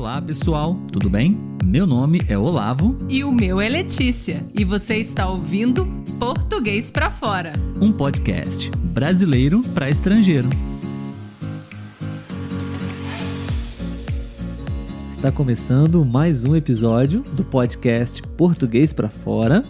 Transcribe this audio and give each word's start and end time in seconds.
Olá, 0.00 0.18
pessoal, 0.22 0.76
tudo 0.90 1.10
bem? 1.10 1.38
Meu 1.62 1.86
nome 1.86 2.22
é 2.26 2.38
Olavo. 2.38 2.96
E 3.06 3.22
o 3.22 3.30
meu 3.30 3.60
é 3.60 3.68
Letícia. 3.68 4.42
E 4.58 4.64
você 4.64 4.96
está 4.96 5.28
ouvindo 5.28 5.86
Português 6.18 6.90
para 6.90 7.10
Fora 7.10 7.52
um 7.78 7.92
podcast 7.92 8.70
brasileiro 8.78 9.60
para 9.74 9.90
estrangeiro. 9.90 10.48
Está 15.12 15.30
começando 15.30 16.02
mais 16.02 16.46
um 16.46 16.56
episódio 16.56 17.20
do 17.20 17.44
podcast 17.44 18.22
Português 18.38 18.94
para 18.94 19.10
Fora. 19.10 19.62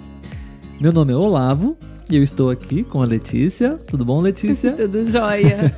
Meu 0.80 0.92
nome 0.92 1.12
é 1.12 1.16
Olavo 1.16 1.76
e 2.08 2.14
eu 2.14 2.22
estou 2.22 2.50
aqui 2.50 2.84
com 2.84 3.02
a 3.02 3.04
Letícia. 3.04 3.70
Tudo 3.88 4.04
bom, 4.04 4.20
Letícia? 4.20 4.74
Tudo 4.78 5.10
jóia. 5.10 5.74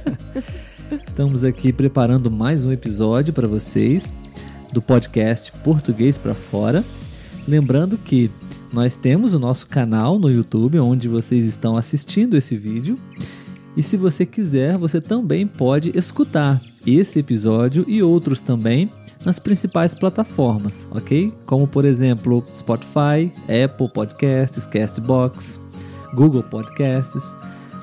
Estamos 1.08 1.42
aqui 1.42 1.72
preparando 1.72 2.30
mais 2.30 2.66
um 2.66 2.70
episódio 2.70 3.32
para 3.32 3.48
vocês 3.48 4.12
do 4.72 4.80
podcast 4.80 5.52
Português 5.64 6.16
para 6.16 6.34
Fora. 6.34 6.84
Lembrando 7.46 7.98
que 7.98 8.30
nós 8.72 8.96
temos 8.96 9.34
o 9.34 9.38
nosso 9.38 9.66
canal 9.66 10.18
no 10.18 10.30
YouTube, 10.30 10.78
onde 10.78 11.08
vocês 11.08 11.44
estão 11.44 11.76
assistindo 11.76 12.36
esse 12.36 12.56
vídeo. 12.56 12.98
E 13.76 13.82
se 13.82 13.96
você 13.96 14.24
quiser, 14.24 14.78
você 14.78 15.00
também 15.00 15.46
pode 15.46 15.96
escutar 15.96 16.60
esse 16.86 17.18
episódio 17.18 17.84
e 17.86 18.02
outros 18.02 18.40
também 18.40 18.88
nas 19.24 19.38
principais 19.38 19.94
plataformas, 19.94 20.84
ok? 20.90 21.32
Como 21.46 21.66
por 21.66 21.84
exemplo 21.84 22.42
Spotify, 22.52 23.30
Apple 23.64 23.88
Podcasts, 23.88 24.66
Castbox, 24.66 25.60
Google 26.14 26.42
Podcasts, 26.42 27.36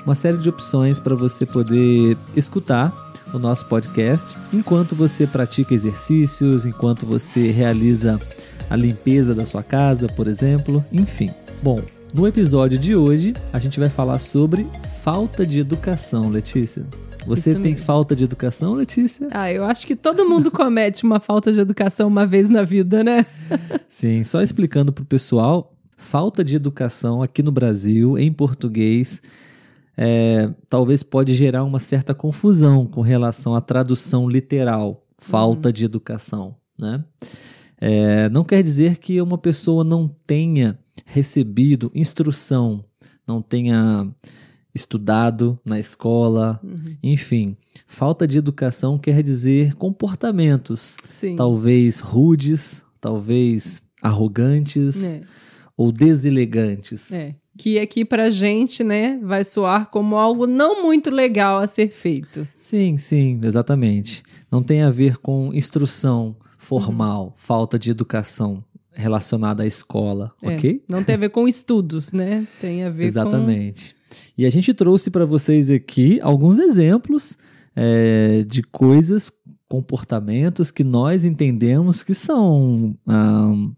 uma 0.04 0.14
série 0.14 0.38
de 0.38 0.48
opções 0.48 1.00
para 1.00 1.14
você 1.14 1.46
poder 1.46 2.16
escutar 2.36 2.92
o 3.32 3.38
nosso 3.38 3.66
podcast 3.66 4.36
enquanto 4.52 4.94
você 4.94 5.26
pratica 5.26 5.74
exercícios, 5.74 6.66
enquanto 6.66 7.06
você 7.06 7.50
realiza 7.50 8.20
a 8.68 8.76
limpeza 8.76 9.34
da 9.34 9.46
sua 9.46 9.62
casa, 9.62 10.08
por 10.08 10.28
exemplo, 10.28 10.84
enfim. 10.92 11.30
Bom, 11.62 11.80
no 12.14 12.26
episódio 12.26 12.78
de 12.78 12.94
hoje 12.94 13.34
a 13.52 13.58
gente 13.58 13.78
vai 13.80 13.88
falar 13.88 14.18
sobre 14.18 14.66
falta 15.02 15.46
de 15.46 15.58
educação, 15.58 16.28
Letícia. 16.28 16.84
Você 17.26 17.50
Isso 17.50 17.60
tem 17.60 17.72
mesmo. 17.72 17.84
falta 17.86 18.16
de 18.16 18.24
educação, 18.24 18.74
Letícia? 18.74 19.28
Ah, 19.30 19.52
eu 19.52 19.64
acho 19.64 19.86
que 19.86 19.94
todo 19.94 20.26
mundo 20.26 20.50
comete 20.52 21.04
uma 21.04 21.20
falta 21.20 21.52
de 21.52 21.60
educação 21.60 22.08
uma 22.08 22.26
vez 22.26 22.48
na 22.48 22.62
vida, 22.62 23.04
né? 23.04 23.26
Sim, 23.88 24.24
só 24.24 24.40
explicando 24.40 24.90
para 24.92 25.02
o 25.02 25.06
pessoal, 25.06 25.74
falta 25.96 26.42
de 26.42 26.56
educação 26.56 27.22
aqui 27.22 27.42
no 27.42 27.52
Brasil, 27.52 28.16
em 28.16 28.32
português, 28.32 29.20
é, 30.02 30.50
talvez 30.66 31.02
pode 31.02 31.34
gerar 31.34 31.62
uma 31.62 31.78
certa 31.78 32.14
confusão 32.14 32.86
com 32.86 33.02
relação 33.02 33.54
à 33.54 33.60
tradução 33.60 34.26
literal, 34.26 35.06
falta 35.18 35.68
uhum. 35.68 35.72
de 35.74 35.84
educação, 35.84 36.56
né? 36.78 37.04
É, 37.78 38.26
não 38.30 38.42
quer 38.42 38.62
dizer 38.62 38.96
que 38.96 39.20
uma 39.20 39.36
pessoa 39.36 39.84
não 39.84 40.08
tenha 40.26 40.78
recebido 41.04 41.92
instrução, 41.94 42.82
não 43.26 43.42
tenha 43.42 44.10
estudado 44.74 45.58
na 45.66 45.78
escola, 45.78 46.58
uhum. 46.64 46.96
enfim. 47.02 47.54
Falta 47.86 48.26
de 48.26 48.38
educação 48.38 48.98
quer 48.98 49.22
dizer 49.22 49.74
comportamentos, 49.74 50.96
Sim. 51.10 51.36
talvez 51.36 52.00
rudes, 52.00 52.82
talvez 52.98 53.82
arrogantes 54.00 55.04
é. 55.04 55.20
ou 55.76 55.92
deselegantes. 55.92 57.12
É. 57.12 57.34
Que 57.60 57.78
aqui 57.78 58.06
pra 58.06 58.30
gente, 58.30 58.82
né, 58.82 59.20
vai 59.22 59.44
soar 59.44 59.90
como 59.90 60.16
algo 60.16 60.46
não 60.46 60.82
muito 60.82 61.10
legal 61.10 61.58
a 61.58 61.66
ser 61.66 61.90
feito. 61.90 62.48
Sim, 62.58 62.96
sim, 62.96 63.38
exatamente. 63.44 64.22
Não 64.50 64.62
tem 64.62 64.80
a 64.80 64.90
ver 64.90 65.18
com 65.18 65.50
instrução 65.52 66.34
formal, 66.56 67.24
uhum. 67.24 67.32
falta 67.36 67.78
de 67.78 67.90
educação 67.90 68.64
relacionada 68.90 69.62
à 69.62 69.66
escola, 69.66 70.32
é, 70.42 70.54
ok? 70.54 70.82
Não 70.88 71.04
tem 71.04 71.16
a 71.16 71.18
ver 71.18 71.28
com 71.28 71.46
estudos, 71.46 72.12
né? 72.12 72.46
Tem 72.62 72.82
a 72.82 72.88
ver 72.88 73.04
Exatamente. 73.04 73.94
Com... 73.94 74.16
E 74.38 74.46
a 74.46 74.50
gente 74.50 74.72
trouxe 74.72 75.10
para 75.10 75.26
vocês 75.26 75.70
aqui 75.70 76.18
alguns 76.22 76.58
exemplos 76.58 77.36
é, 77.76 78.42
de 78.48 78.62
coisas, 78.62 79.30
comportamentos 79.70 80.72
que 80.72 80.82
nós 80.82 81.24
entendemos 81.24 82.02
que 82.02 82.12
são 82.12 82.98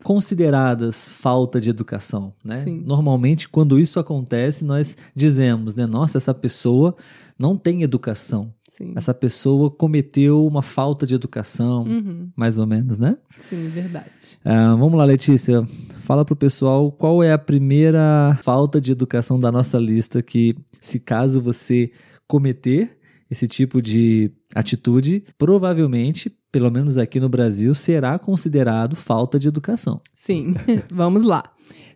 consideradas 0.03 1.11
falta 1.11 1.61
de 1.61 1.69
educação, 1.69 2.33
né? 2.43 2.57
Sim. 2.57 2.83
Normalmente, 2.87 3.47
quando 3.47 3.79
isso 3.79 4.01
acontece, 4.01 4.65
nós 4.65 4.97
dizemos, 5.15 5.75
né? 5.75 5.85
Nossa, 5.85 6.17
essa 6.17 6.33
pessoa 6.33 6.97
não 7.39 7.59
tem 7.59 7.83
educação. 7.83 8.55
Sim. 8.67 8.95
Essa 8.97 9.13
pessoa 9.13 9.71
cometeu 9.71 10.47
uma 10.47 10.63
falta 10.63 11.07
de 11.07 11.15
educação, 11.15 11.83
uhum. 11.83 12.31
mais 12.35 12.57
ou 12.57 12.67
menos, 12.67 12.99
né? 12.99 13.19
Sim, 13.39 13.69
verdade. 13.69 14.39
Vamos 14.79 14.95
lá, 14.95 15.05
Letícia. 15.05 15.63
Fala 16.01 16.25
pro 16.25 16.35
pessoal 16.35 16.91
qual 16.91 17.23
é 17.23 17.35
a 17.35 17.39
primeira 17.39 18.39
falta 18.43 18.81
de 18.81 18.91
educação 18.93 19.39
da 19.39 19.53
nossa 19.53 19.79
lista 19.79 20.23
que, 20.23 20.57
se 20.81 20.99
caso 20.99 21.39
você 21.39 21.93
cometer 22.27 22.97
esse 23.31 23.47
tipo 23.47 23.83
de 23.83 24.31
atitude, 24.55 25.25
provavelmente, 25.39 26.31
pelo 26.51 26.71
menos 26.71 26.99
aqui 26.99 27.19
no 27.19 27.29
Brasil, 27.29 27.75
será 27.75 28.19
considerado 28.19 28.95
falta 28.95 29.39
de 29.39 29.49
educação. 29.49 30.01
Sim, 30.15 30.55
vamos 30.91 31.23
lá. 31.23 31.45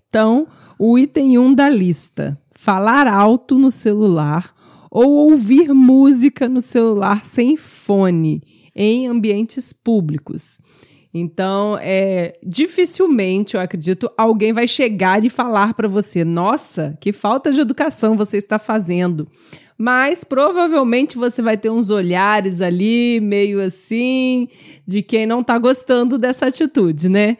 Então, 0.08 0.46
o 0.78 0.98
item 0.98 1.38
1 1.38 1.42
um 1.42 1.52
da 1.52 1.68
lista: 1.68 2.40
falar 2.52 3.06
alto 3.06 3.58
no 3.58 3.70
celular 3.70 4.54
ou 4.90 5.10
ouvir 5.30 5.74
música 5.74 6.48
no 6.48 6.60
celular 6.60 7.24
sem 7.24 7.56
fone 7.56 8.42
em 8.74 9.06
ambientes 9.06 9.72
públicos. 9.72 10.60
Então, 11.12 11.78
é 11.80 12.34
dificilmente, 12.42 13.54
eu 13.54 13.60
acredito, 13.60 14.10
alguém 14.18 14.52
vai 14.52 14.68
chegar 14.68 15.24
e 15.24 15.30
falar 15.30 15.74
para 15.74 15.88
você: 15.88 16.24
"Nossa, 16.24 16.96
que 17.00 17.12
falta 17.12 17.50
de 17.50 17.60
educação 17.60 18.16
você 18.16 18.36
está 18.36 18.58
fazendo". 18.58 19.26
Mas 19.78 20.24
provavelmente 20.24 21.18
você 21.18 21.42
vai 21.42 21.56
ter 21.56 21.70
uns 21.70 21.90
olhares 21.90 22.60
ali 22.60 23.20
meio 23.20 23.62
assim 23.62 24.48
de 24.86 25.02
quem 25.02 25.26
não 25.26 25.40
está 25.40 25.58
gostando 25.58 26.16
dessa 26.16 26.46
atitude, 26.46 27.08
né? 27.08 27.36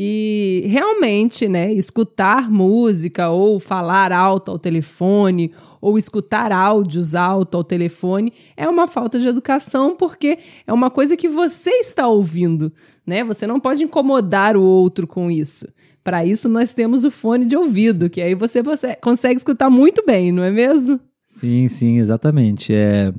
E 0.00 0.64
realmente, 0.66 1.48
né, 1.48 1.72
escutar 1.72 2.50
música 2.50 3.30
ou 3.30 3.58
falar 3.58 4.12
alto 4.12 4.50
ao 4.50 4.58
telefone 4.58 5.52
ou 5.80 5.96
escutar 5.96 6.52
áudios 6.52 7.14
alto 7.14 7.56
ao 7.56 7.64
telefone 7.64 8.32
é 8.56 8.68
uma 8.68 8.86
falta 8.86 9.18
de 9.18 9.26
educação 9.26 9.96
porque 9.96 10.38
é 10.66 10.72
uma 10.72 10.90
coisa 10.90 11.16
que 11.16 11.28
você 11.28 11.70
está 11.70 12.06
ouvindo, 12.06 12.70
né? 13.06 13.24
Você 13.24 13.46
não 13.46 13.58
pode 13.58 13.82
incomodar 13.82 14.56
o 14.56 14.62
outro 14.62 15.06
com 15.06 15.30
isso. 15.30 15.66
Para 16.04 16.24
isso 16.24 16.48
nós 16.48 16.74
temos 16.74 17.04
o 17.04 17.10
fone 17.10 17.46
de 17.46 17.56
ouvido, 17.56 18.10
que 18.10 18.20
aí 18.20 18.34
você 18.34 18.62
consegue 19.00 19.38
escutar 19.38 19.70
muito 19.70 20.04
bem, 20.06 20.30
não 20.30 20.42
é 20.44 20.50
mesmo? 20.50 21.00
Sim, 21.28 21.68
sim, 21.68 21.98
exatamente. 21.98 22.74
É 22.74 23.12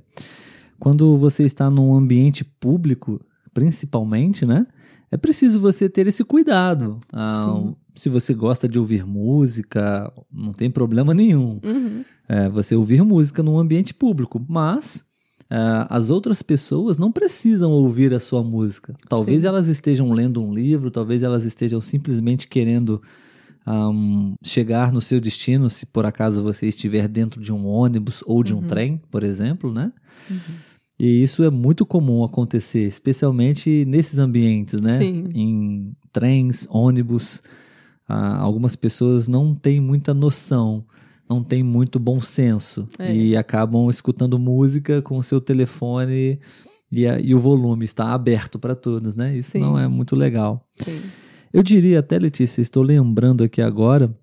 quando 0.79 1.17
você 1.17 1.43
está 1.43 1.69
num 1.69 1.93
ambiente 1.93 2.43
público, 2.43 3.19
principalmente, 3.53 4.45
né? 4.45 4.65
É 5.11 5.17
preciso 5.17 5.59
você 5.59 5.89
ter 5.89 6.07
esse 6.07 6.23
cuidado. 6.23 6.99
Ah, 7.11 7.63
se 7.95 8.09
você 8.09 8.33
gosta 8.33 8.67
de 8.67 8.79
ouvir 8.79 9.05
música, 9.05 10.11
não 10.31 10.53
tem 10.53 10.69
problema 10.69 11.13
nenhum. 11.13 11.59
Uhum. 11.63 12.03
É, 12.27 12.47
você 12.47 12.75
ouvir 12.75 13.03
música 13.03 13.43
num 13.43 13.57
ambiente 13.57 13.93
público, 13.93 14.43
mas 14.47 15.07
Uh, 15.51 15.81
as 15.89 16.11
outras 16.11 16.43
pessoas 16.43 16.99
não 16.99 17.11
precisam 17.11 17.71
ouvir 17.71 18.13
a 18.13 18.19
sua 18.19 18.43
música. 18.43 18.93
Talvez 19.09 19.41
Sim. 19.41 19.47
elas 19.47 19.67
estejam 19.67 20.11
lendo 20.11 20.43
um 20.43 20.53
livro, 20.53 20.91
talvez 20.91 21.23
elas 21.23 21.43
estejam 21.43 21.81
simplesmente 21.81 22.47
querendo 22.47 23.01
um, 23.67 24.33
chegar 24.43 24.91
no 24.91 25.01
seu 25.01 25.19
destino, 25.19 25.69
se 25.69 25.85
por 25.85 26.05
acaso 26.05 26.41
você 26.41 26.67
estiver 26.67 27.07
dentro 27.07 27.41
de 27.41 27.53
um 27.53 27.65
ônibus 27.67 28.23
ou 28.25 28.43
de 28.43 28.53
uhum. 28.53 28.61
um 28.61 28.67
trem, 28.67 29.01
por 29.11 29.23
exemplo, 29.23 29.73
né? 29.73 29.91
Uhum. 30.29 30.37
E 30.99 31.23
isso 31.23 31.43
é 31.43 31.49
muito 31.49 31.85
comum 31.85 32.23
acontecer, 32.23 32.85
especialmente 32.85 33.85
nesses 33.85 34.17
ambientes, 34.17 34.81
né? 34.81 34.97
Sim. 34.97 35.23
Em 35.33 35.95
trens, 36.11 36.67
ônibus. 36.69 37.41
Ah, 38.07 38.37
algumas 38.37 38.75
pessoas 38.75 39.27
não 39.27 39.53
têm 39.55 39.79
muita 39.79 40.13
noção, 40.13 40.83
não 41.29 41.43
têm 41.43 41.61
muito 41.61 41.99
bom 41.99 42.19
senso 42.21 42.89
é. 42.97 43.15
e 43.15 43.37
acabam 43.37 43.87
escutando 43.89 44.39
música 44.39 44.99
com 45.01 45.15
o 45.15 45.23
seu 45.23 45.39
telefone 45.39 46.39
e, 46.91 47.07
a, 47.07 47.19
e 47.19 47.35
o 47.35 47.39
volume 47.39 47.85
está 47.85 48.11
aberto 48.13 48.57
para 48.57 48.75
todos, 48.75 49.15
né? 49.15 49.37
Isso 49.37 49.51
Sim. 49.51 49.59
não 49.59 49.77
é 49.77 49.87
muito 49.87 50.15
legal. 50.15 50.67
Sim. 50.75 50.99
Eu 51.53 51.63
diria 51.63 51.99
até, 51.99 52.19
Letícia, 52.19 52.61
estou 52.61 52.83
lembrando 52.83 53.43
aqui 53.43 53.61
agora, 53.61 54.15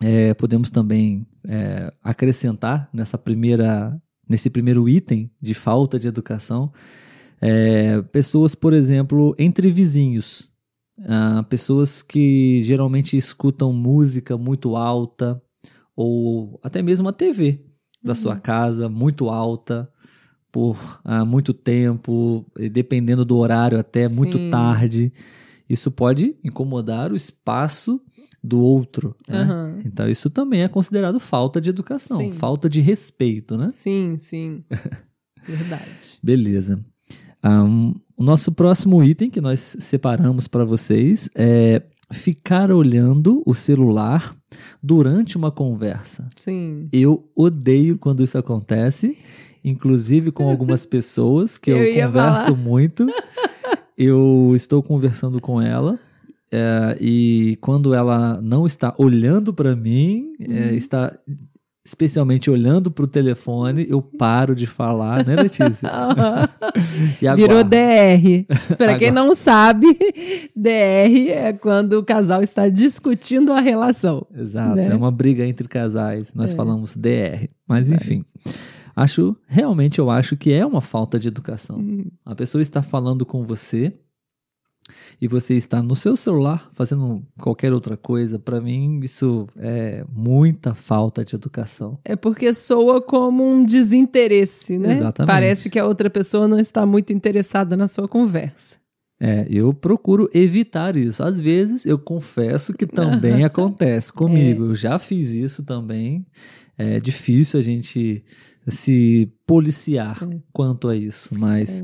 é, 0.00 0.34
podemos 0.34 0.70
também 0.70 1.26
é, 1.46 1.92
acrescentar 2.02 2.88
nessa 2.92 3.18
primeira 3.18 4.00
nesse 4.28 4.48
primeiro 4.48 4.88
item 4.88 5.30
de 5.40 5.52
falta 5.52 5.98
de 5.98 6.08
educação, 6.08 6.72
é, 7.40 8.00
pessoas, 8.02 8.54
por 8.54 8.72
exemplo, 8.72 9.34
entre 9.38 9.70
vizinhos, 9.70 10.50
ah, 11.06 11.44
pessoas 11.48 12.02
que 12.02 12.62
geralmente 12.62 13.16
escutam 13.16 13.72
música 13.72 14.38
muito 14.38 14.76
alta 14.76 15.42
ou 15.96 16.58
até 16.62 16.80
mesmo 16.82 17.08
a 17.08 17.12
TV 17.12 17.60
da 18.02 18.12
uhum. 18.12 18.16
sua 18.16 18.36
casa 18.36 18.88
muito 18.88 19.28
alta, 19.28 19.90
por 20.52 21.00
ah, 21.04 21.24
muito 21.24 21.52
tempo, 21.52 22.46
dependendo 22.70 23.24
do 23.24 23.36
horário, 23.36 23.78
até 23.78 24.08
muito 24.08 24.38
Sim. 24.38 24.50
tarde. 24.50 25.12
Isso 25.68 25.90
pode 25.90 26.36
incomodar 26.44 27.12
o 27.12 27.16
espaço 27.16 28.00
do 28.42 28.60
outro. 28.60 29.16
né? 29.28 29.40
Aham. 29.42 29.80
Então, 29.84 30.08
isso 30.08 30.28
também 30.28 30.62
é 30.62 30.68
considerado 30.68 31.18
falta 31.18 31.60
de 31.60 31.70
educação, 31.70 32.18
Sim. 32.18 32.32
falta 32.32 32.68
de 32.68 32.80
respeito, 32.80 33.56
né? 33.56 33.70
Sim, 33.70 34.16
sim. 34.18 34.62
Verdade. 35.46 36.18
Beleza. 36.22 36.84
Ahn, 37.42 37.92
o 38.16 38.22
nosso 38.24 38.52
próximo 38.52 39.02
item 39.02 39.30
que 39.30 39.40
nós 39.40 39.76
separamos 39.80 40.46
para 40.48 40.64
vocês 40.64 41.28
é 41.34 41.82
ficar 42.12 42.70
olhando 42.70 43.42
o 43.46 43.54
celular 43.54 44.34
durante 44.82 45.36
uma 45.36 45.50
conversa. 45.50 46.28
Sim. 46.36 46.88
Eu 46.92 47.28
odeio 47.34 47.98
quando 47.98 48.22
isso 48.22 48.38
acontece, 48.38 49.16
inclusive 49.64 50.30
com 50.30 50.48
algumas 50.48 50.86
pessoas 50.86 51.56
que 51.58 51.70
eu, 51.70 51.78
Eu 51.78 52.06
converso 52.06 52.44
falar. 52.44 52.56
muito. 52.56 53.06
Eu 53.96 54.52
estou 54.54 54.82
conversando 54.82 55.40
com 55.40 55.60
ela. 55.60 55.98
é, 56.52 56.96
e 57.00 57.58
quando 57.60 57.92
ela 57.94 58.40
não 58.40 58.64
está 58.64 58.94
olhando 58.98 59.52
para 59.52 59.74
mim, 59.74 60.32
é, 60.38 60.44
Uhum. 60.70 60.74
está 60.76 61.16
especialmente 61.84 62.48
olhando 62.50 62.90
para 62.90 63.04
o 63.04 63.08
telefone, 63.08 63.86
eu 63.90 64.00
paro 64.00 64.54
de 64.54 64.66
falar, 64.66 65.26
né, 65.26 65.34
Letícia? 65.36 65.88
Virou. 67.36 67.62
DR. 67.64 68.46
Para 68.78 68.98
quem 68.98 69.10
não 69.10 69.34
sabe, 69.34 69.88
DR 70.56 71.28
é 71.30 71.52
quando 71.52 71.94
o 71.94 72.04
casal 72.04 72.42
está 72.42 72.68
discutindo 72.68 73.52
a 73.52 73.60
relação. 73.60 74.26
Exato, 74.34 74.76
né? 74.76 74.88
é 74.90 74.94
uma 74.94 75.10
briga 75.10 75.44
entre 75.44 75.66
casais. 75.68 76.32
Nós 76.34 76.52
É. 76.52 76.56
falamos 76.56 76.96
DR. 76.96 77.48
Mas 77.68 77.90
enfim, 77.90 78.24
acho 78.94 79.36
realmente 79.46 79.98
eu 79.98 80.10
acho 80.10 80.36
que 80.36 80.52
é 80.52 80.64
uma 80.64 80.80
falta 80.80 81.18
de 81.18 81.28
educação. 81.28 81.78
Hum, 81.78 82.06
A 82.24 82.34
pessoa 82.34 82.62
está 82.62 82.82
falando 82.82 83.24
com 83.26 83.44
você 83.44 83.92
e 85.20 85.26
você 85.26 85.54
está 85.54 85.82
no 85.82 85.96
seu 85.96 86.16
celular 86.16 86.68
fazendo 86.74 87.22
qualquer 87.40 87.72
outra 87.72 87.96
coisa. 87.96 88.38
Para 88.38 88.60
mim, 88.60 89.00
isso 89.02 89.48
é 89.56 90.04
muita 90.12 90.74
falta 90.74 91.24
de 91.24 91.34
educação. 91.34 91.98
É 92.04 92.14
porque 92.16 92.52
soa 92.52 93.00
como 93.00 93.42
um 93.48 93.64
desinteresse, 93.64 94.78
né? 94.78 94.92
Exatamente. 94.92 95.32
Parece 95.32 95.70
que 95.70 95.78
a 95.78 95.86
outra 95.86 96.10
pessoa 96.10 96.46
não 96.46 96.58
está 96.58 96.84
muito 96.84 97.12
interessada 97.12 97.76
na 97.76 97.88
sua 97.88 98.06
conversa. 98.06 98.78
É, 99.18 99.46
eu 99.48 99.72
procuro 99.72 100.28
evitar 100.34 100.96
isso. 100.96 101.22
Às 101.22 101.40
vezes, 101.40 101.86
eu 101.86 101.98
confesso 101.98 102.74
que 102.74 102.86
também 102.86 103.42
acontece 103.44 104.12
comigo. 104.12 104.64
Eu 104.64 104.74
já 104.74 104.98
fiz 104.98 105.30
isso 105.30 105.62
também. 105.62 106.26
É 106.76 106.98
difícil 107.00 107.58
a 107.58 107.62
gente 107.62 108.22
se 108.68 109.30
policiar 109.46 110.18
É. 110.22 110.38
quanto 110.52 110.88
a 110.88 110.96
isso, 110.96 111.30
mas 111.38 111.82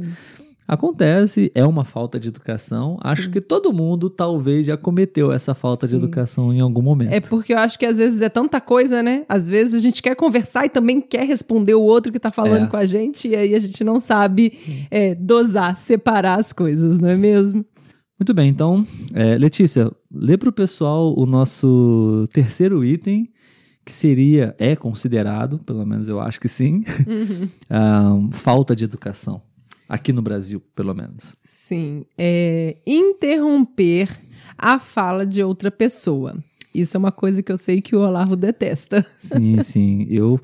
acontece, 0.67 1.51
é 1.55 1.67
uma 1.67 1.85
falta 1.85 2.19
de 2.19 2.29
educação. 2.29 2.97
Acho 3.03 3.25
Sim. 3.25 3.31
que 3.33 3.41
todo 3.41 3.73
mundo 3.73 4.09
talvez 4.09 4.67
já 4.67 4.77
cometeu 4.77 5.33
essa 5.33 5.53
falta 5.55 5.87
de 5.87 5.93
Sim. 5.93 5.99
educação 5.99 6.53
em 6.55 6.61
algum 6.61 6.81
momento. 6.83 7.11
É 7.13 7.21
porque 7.21 7.53
eu 7.53 7.59
acho 7.59 7.77
que 7.79 7.85
às 7.85 7.99
vezes 7.99 8.23
é 8.23 8.29
tanta 8.29 8.61
coisa, 8.61 9.03
né? 9.03 9.25
Às 9.29 9.49
vezes 9.49 9.75
a 9.75 9.81
gente 9.81 10.01
quer 10.01 10.15
conversar 10.15 10.67
e 10.67 10.69
também 10.69 11.01
quer 11.01 11.27
responder 11.27 11.75
o 11.75 11.83
outro 11.83 12.13
que 12.13 12.21
tá 12.21 12.31
falando 12.31 12.67
É. 12.67 12.69
com 12.69 12.77
a 12.77 12.85
gente, 12.85 13.27
e 13.29 13.35
aí 13.35 13.55
a 13.55 13.59
gente 13.59 13.83
não 13.83 13.99
sabe 13.99 14.87
é, 14.91 15.15
dosar, 15.15 15.77
separar 15.77 16.39
as 16.39 16.53
coisas, 16.53 16.99
não 16.99 17.09
é 17.09 17.17
mesmo? 17.17 17.65
Muito 18.19 18.35
bem, 18.35 18.51
então, 18.51 18.87
é, 19.15 19.37
Letícia, 19.39 19.91
lê 20.13 20.37
para 20.37 20.51
o 20.51 20.53
pessoal 20.53 21.19
o 21.19 21.25
nosso 21.25 22.29
terceiro 22.35 22.85
item, 22.85 23.29
que 23.91 23.97
seria, 23.97 24.55
é 24.57 24.77
considerado, 24.77 25.59
pelo 25.59 25.85
menos 25.85 26.07
eu 26.07 26.21
acho 26.21 26.41
que 26.41 26.49
sim, 26.49 26.85
ah, 27.69 28.17
falta 28.31 28.77
de 28.77 28.85
educação. 28.85 29.43
Aqui 29.89 30.13
no 30.13 30.23
Brasil, 30.23 30.63
pelo 30.77 30.95
menos. 30.95 31.35
Sim, 31.43 32.07
é 32.17 32.77
interromper 32.87 34.09
a 34.57 34.79
fala 34.79 35.27
de 35.27 35.43
outra 35.43 35.73
pessoa. 35.73 36.37
Isso 36.73 36.97
é 36.97 36.99
uma 36.99 37.11
coisa 37.11 37.43
que 37.43 37.51
eu 37.51 37.59
sei 37.59 37.83
que 37.83 37.97
o 37.97 37.99
Olavo 37.99 38.37
detesta. 38.37 39.05
Sim, 39.21 39.61
sim. 39.65 40.07
Eu 40.09 40.41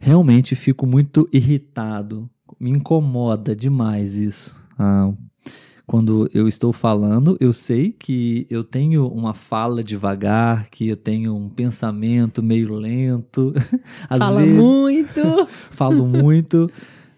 realmente 0.00 0.56
fico 0.56 0.84
muito 0.84 1.28
irritado. 1.32 2.28
Me 2.58 2.70
incomoda 2.70 3.54
demais 3.54 4.16
isso. 4.16 4.56
Ah, 4.76 5.12
quando 5.86 6.28
eu 6.34 6.48
estou 6.48 6.72
falando, 6.72 7.36
eu 7.38 7.52
sei 7.52 7.92
que 7.92 8.44
eu 8.50 8.64
tenho 8.64 9.06
uma 9.06 9.34
fala 9.34 9.84
devagar, 9.84 10.68
que 10.68 10.88
eu 10.88 10.96
tenho 10.96 11.34
um 11.36 11.48
pensamento 11.48 12.42
meio 12.42 12.74
lento. 12.74 13.54
Às 14.10 14.18
Fala 14.18 14.40
vezes 14.40 14.56
muito. 14.56 15.20
falo 15.70 16.06
muito. 16.06 16.68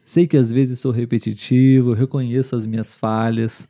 Sei 0.04 0.26
que 0.26 0.38
às 0.38 0.50
vezes 0.50 0.80
sou 0.80 0.90
repetitivo, 0.90 1.92
reconheço 1.92 2.56
as 2.56 2.64
minhas 2.64 2.94
falhas. 2.94 3.68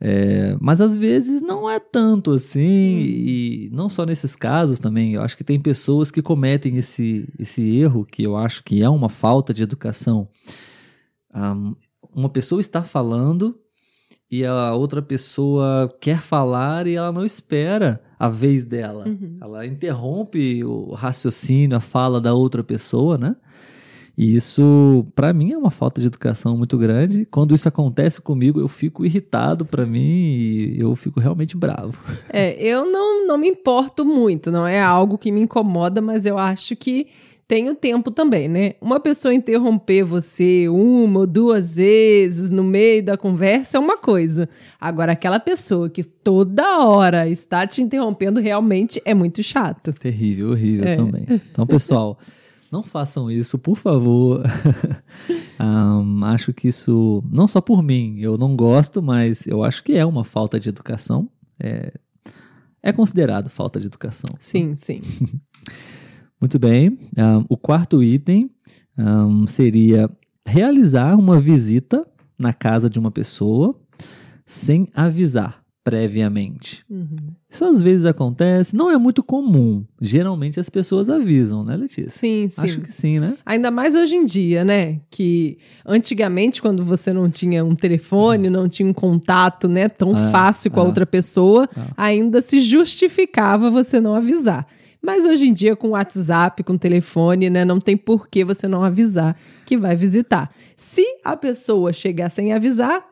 É, 0.00 0.56
mas 0.60 0.80
às 0.80 0.96
vezes 0.96 1.40
não 1.42 1.68
é 1.68 1.80
tanto 1.80 2.32
assim, 2.32 3.00
e 3.00 3.70
não 3.72 3.88
só 3.88 4.04
nesses 4.04 4.36
casos 4.36 4.78
também. 4.78 5.14
Eu 5.14 5.22
acho 5.22 5.36
que 5.36 5.42
tem 5.42 5.58
pessoas 5.58 6.12
que 6.12 6.22
cometem 6.22 6.76
esse, 6.76 7.28
esse 7.38 7.76
erro, 7.76 8.04
que 8.04 8.22
eu 8.22 8.36
acho 8.36 8.62
que 8.62 8.82
é 8.82 8.88
uma 8.88 9.08
falta 9.08 9.52
de 9.52 9.62
educação. 9.64 10.28
Ahm, 11.32 11.74
uma 12.14 12.28
pessoa 12.28 12.60
está 12.60 12.82
falando 12.82 13.58
e 14.30 14.44
a 14.44 14.74
outra 14.74 15.02
pessoa 15.02 15.94
quer 16.00 16.20
falar 16.20 16.86
e 16.86 16.94
ela 16.94 17.12
não 17.12 17.24
espera 17.24 18.02
a 18.18 18.28
vez 18.28 18.64
dela. 18.64 19.06
Uhum. 19.06 19.38
Ela 19.40 19.66
interrompe 19.66 20.64
o 20.64 20.92
raciocínio, 20.92 21.76
a 21.76 21.80
fala 21.80 22.20
da 22.20 22.34
outra 22.34 22.64
pessoa, 22.64 23.18
né? 23.18 23.36
E 24.16 24.36
isso, 24.36 25.04
pra 25.14 25.32
mim, 25.32 25.52
é 25.52 25.58
uma 25.58 25.72
falta 25.72 26.00
de 26.00 26.06
educação 26.06 26.56
muito 26.56 26.78
grande. 26.78 27.26
Quando 27.26 27.54
isso 27.54 27.66
acontece 27.66 28.20
comigo, 28.20 28.60
eu 28.60 28.68
fico 28.68 29.04
irritado 29.04 29.64
pra 29.64 29.84
mim 29.84 29.98
e 30.00 30.76
eu 30.78 30.94
fico 30.94 31.18
realmente 31.18 31.56
bravo. 31.56 31.98
É, 32.30 32.54
eu 32.62 32.90
não, 32.90 33.26
não 33.26 33.36
me 33.36 33.48
importo 33.48 34.04
muito, 34.04 34.52
não 34.52 34.66
é 34.66 34.80
algo 34.80 35.18
que 35.18 35.32
me 35.32 35.42
incomoda, 35.42 36.00
mas 36.00 36.26
eu 36.26 36.38
acho 36.38 36.76
que 36.76 37.08
tem 37.46 37.68
o 37.68 37.74
tempo 37.74 38.10
também, 38.10 38.48
né? 38.48 38.72
Uma 38.80 38.98
pessoa 38.98 39.34
interromper 39.34 40.02
você 40.02 40.66
uma 40.68 41.20
ou 41.20 41.26
duas 41.26 41.74
vezes 41.74 42.50
no 42.50 42.64
meio 42.64 43.04
da 43.04 43.16
conversa 43.16 43.76
é 43.76 43.80
uma 43.80 43.96
coisa. 43.98 44.48
Agora, 44.80 45.12
aquela 45.12 45.38
pessoa 45.38 45.90
que 45.90 46.02
toda 46.02 46.80
hora 46.86 47.28
está 47.28 47.66
te 47.66 47.82
interrompendo 47.82 48.40
realmente 48.40 49.00
é 49.04 49.12
muito 49.14 49.42
chato. 49.42 49.92
Terrível, 49.92 50.50
horrível 50.50 50.86
É. 50.88 50.96
também. 50.96 51.26
Então, 51.28 51.66
pessoal, 51.66 52.18
não 52.72 52.82
façam 52.82 53.30
isso, 53.30 53.58
por 53.58 53.76
favor. 53.76 54.42
Ahn, 55.58 56.24
acho 56.24 56.52
que 56.52 56.68
isso, 56.68 57.22
não 57.30 57.46
só 57.46 57.60
por 57.60 57.82
mim, 57.82 58.16
eu 58.20 58.36
não 58.38 58.56
gosto, 58.56 59.02
mas 59.02 59.46
eu 59.46 59.62
acho 59.62 59.84
que 59.84 59.92
é 59.94 60.04
uma 60.04 60.24
falta 60.24 60.58
de 60.58 60.68
educação. 60.70 61.28
É, 61.60 61.92
é 62.82 62.92
considerado 62.92 63.48
falta 63.50 63.78
de 63.78 63.86
educação. 63.86 64.30
Sim, 64.40 64.74
sim. 64.76 65.00
Muito 66.44 66.58
bem. 66.58 66.98
Ahn, 67.16 67.42
o 67.48 67.56
quarto 67.56 68.02
item 68.02 68.50
ahn, 68.98 69.46
seria 69.46 70.10
realizar 70.44 71.18
uma 71.18 71.40
visita 71.40 72.06
na 72.38 72.52
casa 72.52 72.90
de 72.90 72.98
uma 72.98 73.10
pessoa 73.10 73.74
sem 74.44 74.86
avisar 74.94 75.64
previamente. 75.82 76.84
Uhum. 76.90 77.16
Isso 77.48 77.64
às 77.64 77.80
vezes 77.80 78.04
acontece, 78.04 78.76
não 78.76 78.90
é 78.90 78.98
muito 78.98 79.22
comum. 79.22 79.84
Geralmente 79.98 80.60
as 80.60 80.68
pessoas 80.68 81.08
avisam, 81.08 81.64
né, 81.64 81.78
Letícia? 81.78 82.10
Sim, 82.10 82.46
sim. 82.50 82.60
Acho 82.60 82.80
que 82.82 82.92
sim, 82.92 83.18
né? 83.18 83.38
Ainda 83.46 83.70
mais 83.70 83.94
hoje 83.94 84.14
em 84.14 84.26
dia, 84.26 84.66
né? 84.66 85.00
Que 85.10 85.56
antigamente, 85.86 86.60
quando 86.60 86.84
você 86.84 87.10
não 87.10 87.30
tinha 87.30 87.64
um 87.64 87.74
telefone, 87.74 88.50
não 88.50 88.68
tinha 88.68 88.86
um 88.86 88.92
contato, 88.92 89.66
né, 89.66 89.88
tão 89.88 90.14
É, 90.14 90.30
fácil 90.30 90.70
com 90.70 90.80
a 90.80 90.84
é. 90.84 90.86
outra 90.86 91.06
pessoa, 91.06 91.66
É. 91.74 91.80
ainda 91.96 92.42
se 92.42 92.60
justificava 92.60 93.70
você 93.70 93.98
não 93.98 94.14
avisar. 94.14 94.66
Mas 95.04 95.26
hoje 95.26 95.48
em 95.48 95.52
dia, 95.52 95.76
com 95.76 95.90
WhatsApp, 95.90 96.62
com 96.62 96.78
telefone, 96.78 97.50
né, 97.50 97.62
não 97.62 97.78
tem 97.78 97.94
por 97.94 98.26
que 98.26 98.42
você 98.42 98.66
não 98.66 98.82
avisar 98.82 99.36
que 99.66 99.76
vai 99.76 99.94
visitar. 99.94 100.50
Se 100.76 101.04
a 101.22 101.36
pessoa 101.36 101.92
chegar 101.92 102.30
sem 102.30 102.54
avisar, 102.54 103.04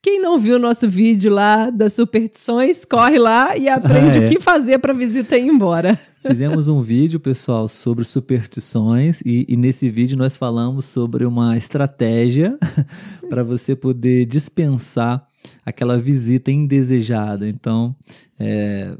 quem 0.00 0.18
não 0.18 0.38
viu 0.38 0.56
o 0.56 0.58
nosso 0.58 0.88
vídeo 0.88 1.30
lá 1.30 1.68
das 1.68 1.92
superstições, 1.92 2.86
corre 2.86 3.18
lá 3.18 3.56
e 3.58 3.68
aprende 3.68 4.18
Ah, 4.18 4.22
é. 4.22 4.26
o 4.26 4.28
que 4.30 4.40
fazer 4.40 4.78
para 4.78 4.94
visita 4.94 5.36
ir 5.36 5.46
embora. 5.46 6.00
Fizemos 6.26 6.66
um 6.68 6.80
vídeo, 6.80 7.20
pessoal, 7.20 7.68
sobre 7.68 8.04
superstições 8.04 9.20
e, 9.20 9.44
e 9.46 9.54
nesse 9.54 9.90
vídeo 9.90 10.16
nós 10.16 10.38
falamos 10.38 10.86
sobre 10.86 11.26
uma 11.26 11.58
estratégia 11.58 12.58
para 13.28 13.44
você 13.44 13.76
poder 13.76 14.24
dispensar 14.24 15.26
aquela 15.64 15.98
visita 15.98 16.50
indesejada. 16.50 17.46
Então, 17.46 17.94
é, 18.38 18.96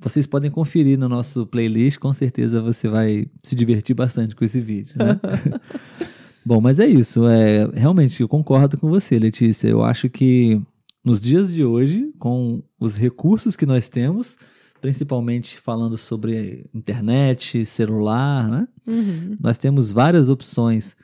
vocês 0.00 0.26
podem 0.26 0.50
conferir 0.50 0.98
no 0.98 1.08
nosso 1.08 1.46
playlist, 1.46 1.98
com 1.98 2.12
certeza 2.12 2.62
você 2.62 2.88
vai 2.88 3.26
se 3.42 3.54
divertir 3.54 3.94
bastante 3.94 4.34
com 4.34 4.44
esse 4.44 4.60
vídeo, 4.60 4.94
né? 4.96 5.20
Bom, 6.44 6.60
mas 6.60 6.78
é 6.78 6.86
isso. 6.86 7.26
É, 7.26 7.68
realmente, 7.74 8.22
eu 8.22 8.28
concordo 8.28 8.78
com 8.78 8.88
você, 8.88 9.18
Letícia. 9.18 9.68
Eu 9.68 9.82
acho 9.82 10.08
que 10.08 10.60
nos 11.04 11.20
dias 11.20 11.52
de 11.52 11.64
hoje, 11.64 12.10
com 12.18 12.62
os 12.80 12.96
recursos 12.96 13.54
que 13.54 13.66
nós 13.66 13.88
temos, 13.88 14.38
principalmente 14.80 15.58
falando 15.60 15.98
sobre 15.98 16.64
internet, 16.72 17.66
celular, 17.66 18.48
né? 18.48 18.68
Uhum. 18.86 19.36
Nós 19.38 19.58
temos 19.58 19.90
várias 19.90 20.28
opções 20.28 20.96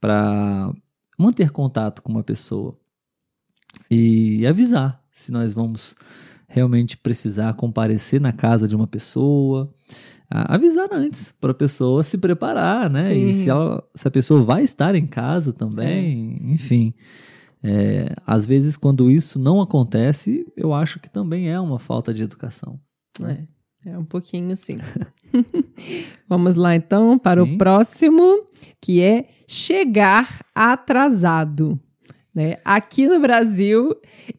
para 0.00 0.72
manter 1.18 1.50
contato 1.50 2.02
com 2.02 2.12
uma 2.12 2.22
pessoa 2.22 2.78
e 3.90 4.46
avisar 4.46 5.02
se 5.10 5.30
nós 5.32 5.52
vamos 5.52 5.94
realmente 6.52 6.96
precisar 6.96 7.54
comparecer 7.54 8.20
na 8.20 8.32
casa 8.32 8.68
de 8.68 8.76
uma 8.76 8.86
pessoa, 8.86 9.72
avisar 10.30 10.88
antes 10.92 11.32
para 11.40 11.50
a 11.50 11.54
pessoa 11.54 12.04
se 12.04 12.18
preparar, 12.18 12.90
né? 12.90 13.14
E 13.14 13.34
Sim. 13.34 13.42
se, 13.42 13.50
ela, 13.50 13.82
se 13.94 14.06
a 14.06 14.10
pessoa 14.10 14.42
vai 14.42 14.62
estar 14.62 14.94
em 14.94 15.06
casa 15.06 15.52
também, 15.52 16.38
enfim. 16.44 16.94
É, 17.62 18.14
às 18.26 18.46
vezes, 18.46 18.76
quando 18.76 19.10
isso 19.10 19.38
não 19.38 19.60
acontece, 19.60 20.46
eu 20.56 20.74
acho 20.74 21.00
que 21.00 21.08
também 21.08 21.48
é 21.48 21.58
uma 21.58 21.78
falta 21.78 22.12
de 22.12 22.22
educação. 22.22 22.78
É, 23.22 23.92
é 23.92 23.98
um 23.98 24.04
pouquinho 24.04 24.56
sim. 24.56 24.78
Vamos 26.28 26.56
lá 26.56 26.74
então 26.74 27.18
para 27.18 27.44
Sim. 27.44 27.54
o 27.54 27.58
próximo, 27.58 28.44
que 28.80 29.00
é 29.00 29.28
chegar 29.46 30.44
atrasado. 30.54 31.80
Né? 32.34 32.56
Aqui 32.64 33.06
no 33.06 33.20
Brasil, 33.20 33.94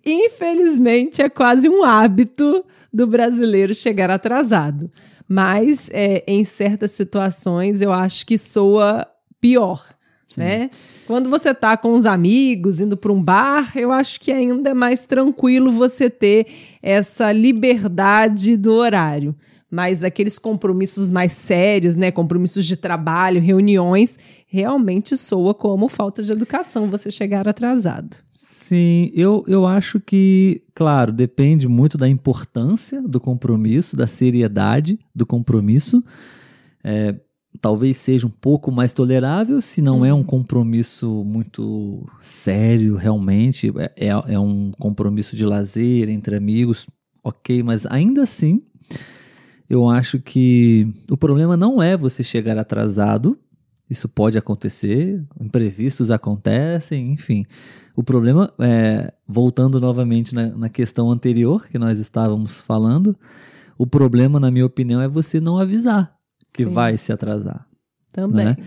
infelizmente, 0.06 1.22
é 1.22 1.30
quase 1.30 1.70
um 1.70 1.84
hábito 1.84 2.66
do 2.92 3.06
brasileiro 3.06 3.74
chegar 3.74 4.10
atrasado. 4.10 4.90
Mas 5.28 5.90
é, 5.92 6.24
em 6.28 6.44
certas 6.44 6.92
situações 6.92 7.82
eu 7.82 7.92
acho 7.92 8.26
que 8.26 8.38
soa 8.38 9.08
pior. 9.40 9.94
Né? 10.36 10.70
Quando 11.06 11.30
você 11.30 11.54
tá 11.54 11.78
com 11.78 11.94
os 11.94 12.06
amigos, 12.06 12.80
indo 12.80 12.98
para 12.98 13.12
um 13.12 13.22
bar, 13.22 13.74
eu 13.76 13.92
acho 13.92 14.20
que 14.20 14.32
ainda 14.32 14.72
é 14.72 14.74
mais 14.74 15.06
tranquilo 15.06 15.72
você 15.72 16.10
ter 16.10 16.48
essa 16.82 17.32
liberdade 17.32 18.58
do 18.58 18.74
horário. 18.74 19.36
Mas 19.74 20.04
aqueles 20.04 20.38
compromissos 20.38 21.10
mais 21.10 21.34
sérios, 21.34 21.96
né, 21.96 22.12
compromissos 22.12 22.64
de 22.64 22.78
trabalho, 22.78 23.42
reuniões, 23.42 24.20
realmente 24.46 25.18
soa 25.18 25.52
como 25.52 25.90
falta 25.90 26.22
de 26.22 26.32
educação 26.32 26.92
você 26.92 27.10
chegar 27.10 27.48
atrasado. 27.48 28.18
Sim, 28.36 29.12
eu, 29.16 29.44
eu 29.48 29.66
acho 29.66 30.00
que, 30.00 30.62
claro, 30.76 31.12
depende 31.12 31.68
muito 31.68 31.98
da 31.98 32.08
importância 32.08 33.02
do 33.02 33.20
compromisso, 33.20 33.98
da 33.98 34.06
seriedade 34.06 35.00
do 35.16 35.26
compromisso. 35.26 36.04
É, 36.84 37.16
talvez 37.60 37.98
seja 37.98 38.28
um 38.28 38.30
pouco 38.30 38.72
mais 38.72 38.94
tolerável 38.94 39.60
se 39.60 39.82
não 39.82 40.06
é 40.06 40.14
um 40.14 40.24
compromisso 40.24 41.24
muito 41.26 42.08
sério, 42.22 42.96
realmente. 42.96 43.74
É, 43.76 44.10
é, 44.10 44.34
é 44.34 44.40
um 44.40 44.70
compromisso 44.78 45.36
de 45.36 45.44
lazer 45.44 46.10
entre 46.10 46.36
amigos, 46.36 46.86
ok, 47.24 47.64
mas 47.64 47.88
ainda 47.88 48.22
assim, 48.22 48.62
eu 49.70 49.90
acho 49.90 50.20
que 50.20 50.88
o 51.10 51.18
problema 51.18 51.56
não 51.58 51.82
é 51.82 51.98
você 51.98 52.24
chegar 52.24 52.58
atrasado. 52.58 53.38
Isso 53.90 54.08
pode 54.08 54.38
acontecer, 54.38 55.24
imprevistos 55.40 56.10
acontecem, 56.10 57.12
enfim. 57.12 57.46
O 57.96 58.04
problema, 58.04 58.52
é, 58.60 59.14
voltando 59.28 59.80
novamente 59.80 60.34
na, 60.34 60.48
na 60.48 60.70
questão 60.70 61.12
anterior 61.12 61.68
que 61.68 61.78
nós 61.78 62.00
estávamos 62.00 62.60
falando, 62.60 63.16
o 63.78 63.86
problema, 63.86 64.40
na 64.40 64.50
minha 64.50 64.66
opinião, 64.66 65.02
é 65.02 65.08
você 65.08 65.40
não 65.40 65.58
avisar 65.58 66.16
que 66.52 66.66
Sim. 66.66 66.72
vai 66.72 66.98
se 66.98 67.12
atrasar. 67.12 67.68
Também. 68.12 68.46
Né? 68.46 68.58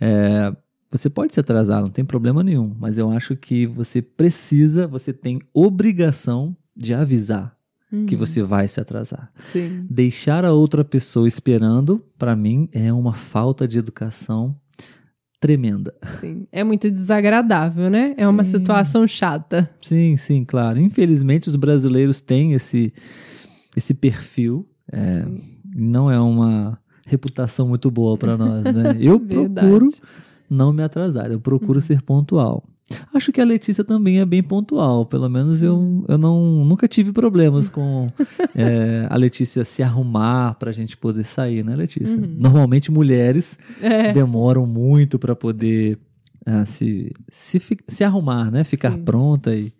É, 0.00 0.56
você 0.90 1.10
pode 1.10 1.34
se 1.34 1.40
atrasar, 1.40 1.82
não 1.82 1.90
tem 1.90 2.04
problema 2.04 2.42
nenhum, 2.42 2.74
mas 2.78 2.98
eu 2.98 3.10
acho 3.10 3.36
que 3.36 3.66
você 3.66 4.00
precisa, 4.00 4.86
você 4.86 5.12
tem 5.12 5.40
obrigação 5.52 6.56
de 6.76 6.94
avisar 6.94 7.53
que 8.06 8.14
Uhum. 8.14 8.18
você 8.18 8.42
vai 8.42 8.66
se 8.68 8.80
atrasar. 8.80 9.28
Sim. 9.52 9.86
Deixar 9.90 10.44
a 10.44 10.52
outra 10.52 10.84
pessoa 10.84 11.26
esperando, 11.28 12.02
para 12.18 12.34
mim, 12.36 12.68
é 12.72 12.92
uma 12.92 13.12
falta 13.12 13.66
de 13.68 13.78
educação 13.78 14.54
tremenda. 15.40 15.92
Sim. 16.20 16.46
É 16.50 16.64
muito 16.64 16.90
desagradável, 16.90 17.90
né? 17.90 18.14
É 18.16 18.26
uma 18.26 18.44
Sim. 18.44 18.52
situação 18.58 19.06
chata. 19.06 19.68
Sim, 19.82 20.16
sim, 20.16 20.44
claro. 20.44 20.80
Infelizmente, 20.80 21.48
os 21.50 21.56
brasileiros 21.56 22.20
têm 22.20 22.52
esse, 22.52 22.92
esse 23.76 23.92
perfil. 23.92 24.66
É, 24.90 25.24
não 25.76 26.10
é 26.10 26.18
uma 26.18 26.78
reputação 27.06 27.68
muito 27.68 27.90
boa 27.90 28.16
para 28.16 28.36
nós, 28.38 28.62
né? 28.64 28.96
Eu 28.98 29.20
procuro 29.20 29.88
não 30.48 30.72
me 30.72 30.82
atrasar, 30.82 31.30
eu 31.30 31.40
procuro 31.40 31.80
ser 31.80 32.00
pontual. 32.00 32.64
Acho 33.14 33.32
que 33.32 33.40
a 33.40 33.44
Letícia 33.44 33.82
também 33.82 34.20
é 34.20 34.24
bem 34.26 34.42
pontual, 34.42 35.06
pelo 35.06 35.28
menos 35.28 35.62
eu, 35.62 36.04
eu 36.06 36.18
não, 36.18 36.64
nunca 36.64 36.86
tive 36.86 37.12
problemas 37.12 37.68
com 37.68 38.08
é, 38.54 39.06
a 39.08 39.16
Letícia 39.16 39.64
se 39.64 39.82
arrumar 39.82 40.54
para 40.54 40.70
a 40.70 40.72
gente 40.72 40.96
poder 40.96 41.24
sair, 41.24 41.64
né, 41.64 41.74
Letícia? 41.74 42.20
Normalmente 42.20 42.90
mulheres 42.90 43.58
É. 43.80 44.12
demoram 44.12 44.66
muito 44.66 45.18
para 45.18 45.34
poder 45.34 45.98
ah, 46.44 46.66
se, 46.66 47.10
se, 47.32 47.60
se 47.88 48.04
arrumar, 48.04 48.50
né? 48.50 48.64
Ficar 48.64 48.92
Sim. 48.92 49.02
pronta 49.02 49.54
e. 49.54 49.72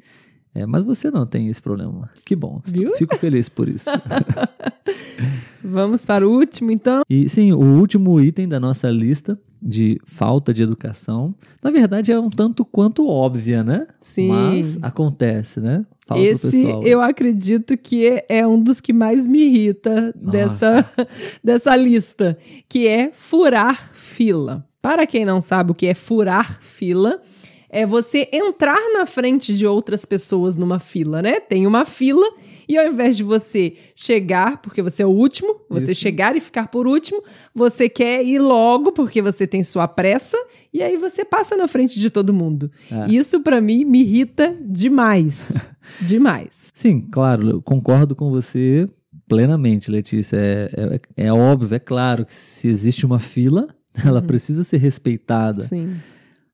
é, 0.55 0.65
mas 0.65 0.83
você 0.83 1.11
não 1.11 1.27
tem 1.27 1.49
esse 1.49 1.61
problema. 1.61 2.09
Que 2.25 2.35
bom. 2.35 2.63
Viu? 2.65 2.97
Fico 2.97 3.17
feliz 3.17 3.51
por 3.51 3.69
isso. 3.69 3.91
Vamos 5.63 6.05
para 6.05 6.27
o 6.27 6.31
último, 6.31 6.71
então? 6.71 7.03
e 7.09 7.29
sim, 7.29 7.53
o 7.53 7.59
último 7.79 8.21
item 8.21 8.47
da 8.49 8.61
nossa 8.61 8.91
lista 8.91 9.39
de 9.65 9.99
falta 10.05 10.53
de 10.53 10.63
educação, 10.63 11.35
na 11.63 11.71
verdade 11.71 12.13
é 12.13 12.21
um 12.21 12.29
tanto 12.29 12.65
quanto 12.65 13.09
óbvia, 13.09 13.65
né? 13.65 13.87
Sim. 14.01 14.29
Mas 14.29 14.79
acontece, 14.83 15.59
né? 15.61 15.87
Fala 16.07 16.21
Esse 16.21 16.65
eu 16.85 17.01
acredito 17.01 17.77
que 17.79 18.07
é- 18.07 18.27
é 18.29 18.47
um 18.47 18.61
dos 18.63 18.79
que 18.79 18.93
mais 18.93 19.27
me 19.27 19.39
irrita 19.39 20.13
dessa, 20.15 20.85
dessa 21.43 21.75
lista, 21.75 22.37
que 22.69 22.87
é 22.87 23.11
furar 23.15 23.91
fila. 23.95 24.67
Para 24.83 25.07
quem 25.07 25.25
não 25.25 25.41
sabe 25.41 25.71
o 25.71 25.75
que 25.75 25.87
é 25.87 25.95
furar 25.95 26.61
fila, 26.61 27.23
é 27.71 27.87
você 27.87 28.29
entrar 28.33 28.79
na 28.93 29.07
frente 29.07 29.57
de 29.57 29.67
outras 29.67 30.05
pessoas 30.05 30.59
numa 30.59 30.79
fila, 30.79 31.23
né? 31.23 31.41
Tem 31.41 31.67
uma 31.67 31.87
fila 31.87 32.27
e 32.69 32.77
ao 32.77 32.87
invés 32.87 33.17
de 33.17 33.23
você 33.23 33.75
chegar, 33.95 34.61
porque 34.61 34.83
você 34.83 35.03
é 35.03 35.07
o 35.07 35.11
último, 35.11 35.61
você 35.69 35.93
Isso. 35.93 36.01
chegar 36.01 36.37
e 36.37 36.41
ficar 36.41 36.69
por 36.69 36.87
último, 36.87 37.23
você 37.55 37.89
quer 37.89 38.25
ir 38.25 38.39
logo 38.39 38.93
porque 38.93 39.21
você 39.21 39.47
tem 39.47 39.63
sua 39.63 39.87
pressa 39.87 40.37
e 40.73 40.83
aí 40.83 40.97
você 40.97 41.25
passa 41.25 41.57
na 41.57 41.69
frente 41.69 41.99
de 41.99 42.11
todo 42.11 42.33
mundo. 42.33 42.71
É. 42.91 43.13
Isso 43.13 43.41
pra 43.41 43.61
mim 43.61 43.85
me 43.85 44.01
irrita 44.01 44.57
demais. 44.61 45.53
demais. 46.01 46.73
Sim, 46.75 47.01
claro, 47.11 47.49
eu 47.49 47.63
concordo 47.63 48.15
com 48.15 48.31
você 48.31 48.89
plenamente, 49.29 49.91
Letícia. 49.91 50.37
É, 50.37 51.01
é, 51.17 51.27
é 51.27 51.33
óbvio, 51.33 51.75
é 51.75 51.79
claro 51.79 52.25
que 52.25 52.35
se 52.35 52.69
existe 52.69 53.07
uma 53.07 53.19
fila, 53.19 53.69
ela 54.05 54.21
precisa 54.23 54.65
ser 54.65 54.79
respeitada. 54.79 55.63
Sim. 55.63 55.97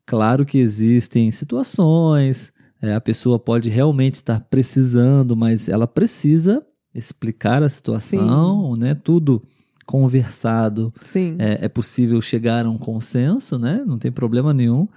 Claro 0.07 0.45
que 0.45 0.59
existem 0.59 1.31
situações, 1.31 2.53
é, 2.83 2.95
a 2.95 3.01
pessoa 3.01 3.39
pode 3.39 3.69
realmente 3.71 4.15
estar 4.17 4.41
precisando, 4.51 5.37
mas 5.37 5.69
ela 5.69 5.87
precisa 5.87 6.63
explicar 6.95 7.63
a 7.63 7.69
situação, 7.69 8.75
né? 8.77 8.95
Tudo 8.95 9.43
conversado. 9.87 10.93
Sim. 11.05 11.37
É, 11.39 11.67
é 11.67 11.69
possível 11.69 12.21
chegar 12.21 12.65
a 12.65 12.71
um 12.71 12.79
consenso, 12.79 13.59
né? 13.59 13.83
Não 13.87 13.99
tem 13.99 14.11
problema 14.11 14.53
nenhum. 14.55 14.89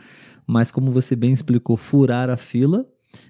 Mas 0.45 0.71
como 0.71 0.91
você 0.91 1.15
bem 1.15 1.33
explicou, 1.33 1.75
furar 1.77 2.29
a 2.29 2.37
fila 2.37 2.85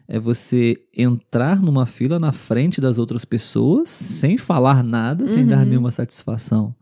é 0.08 0.18
você 0.20 0.78
entrar 0.96 1.62
numa 1.62 1.86
fila 1.86 2.18
na 2.20 2.32
frente 2.32 2.80
das 2.80 2.98
outras 2.98 3.26
pessoas 3.26 3.90
sem 3.90 4.38
falar 4.38 4.84
nada, 4.84 5.28
sem 5.28 5.46
dar 5.46 5.60
Uhum. 5.60 5.66
nenhuma 5.66 5.92
satisfação. 5.92 6.74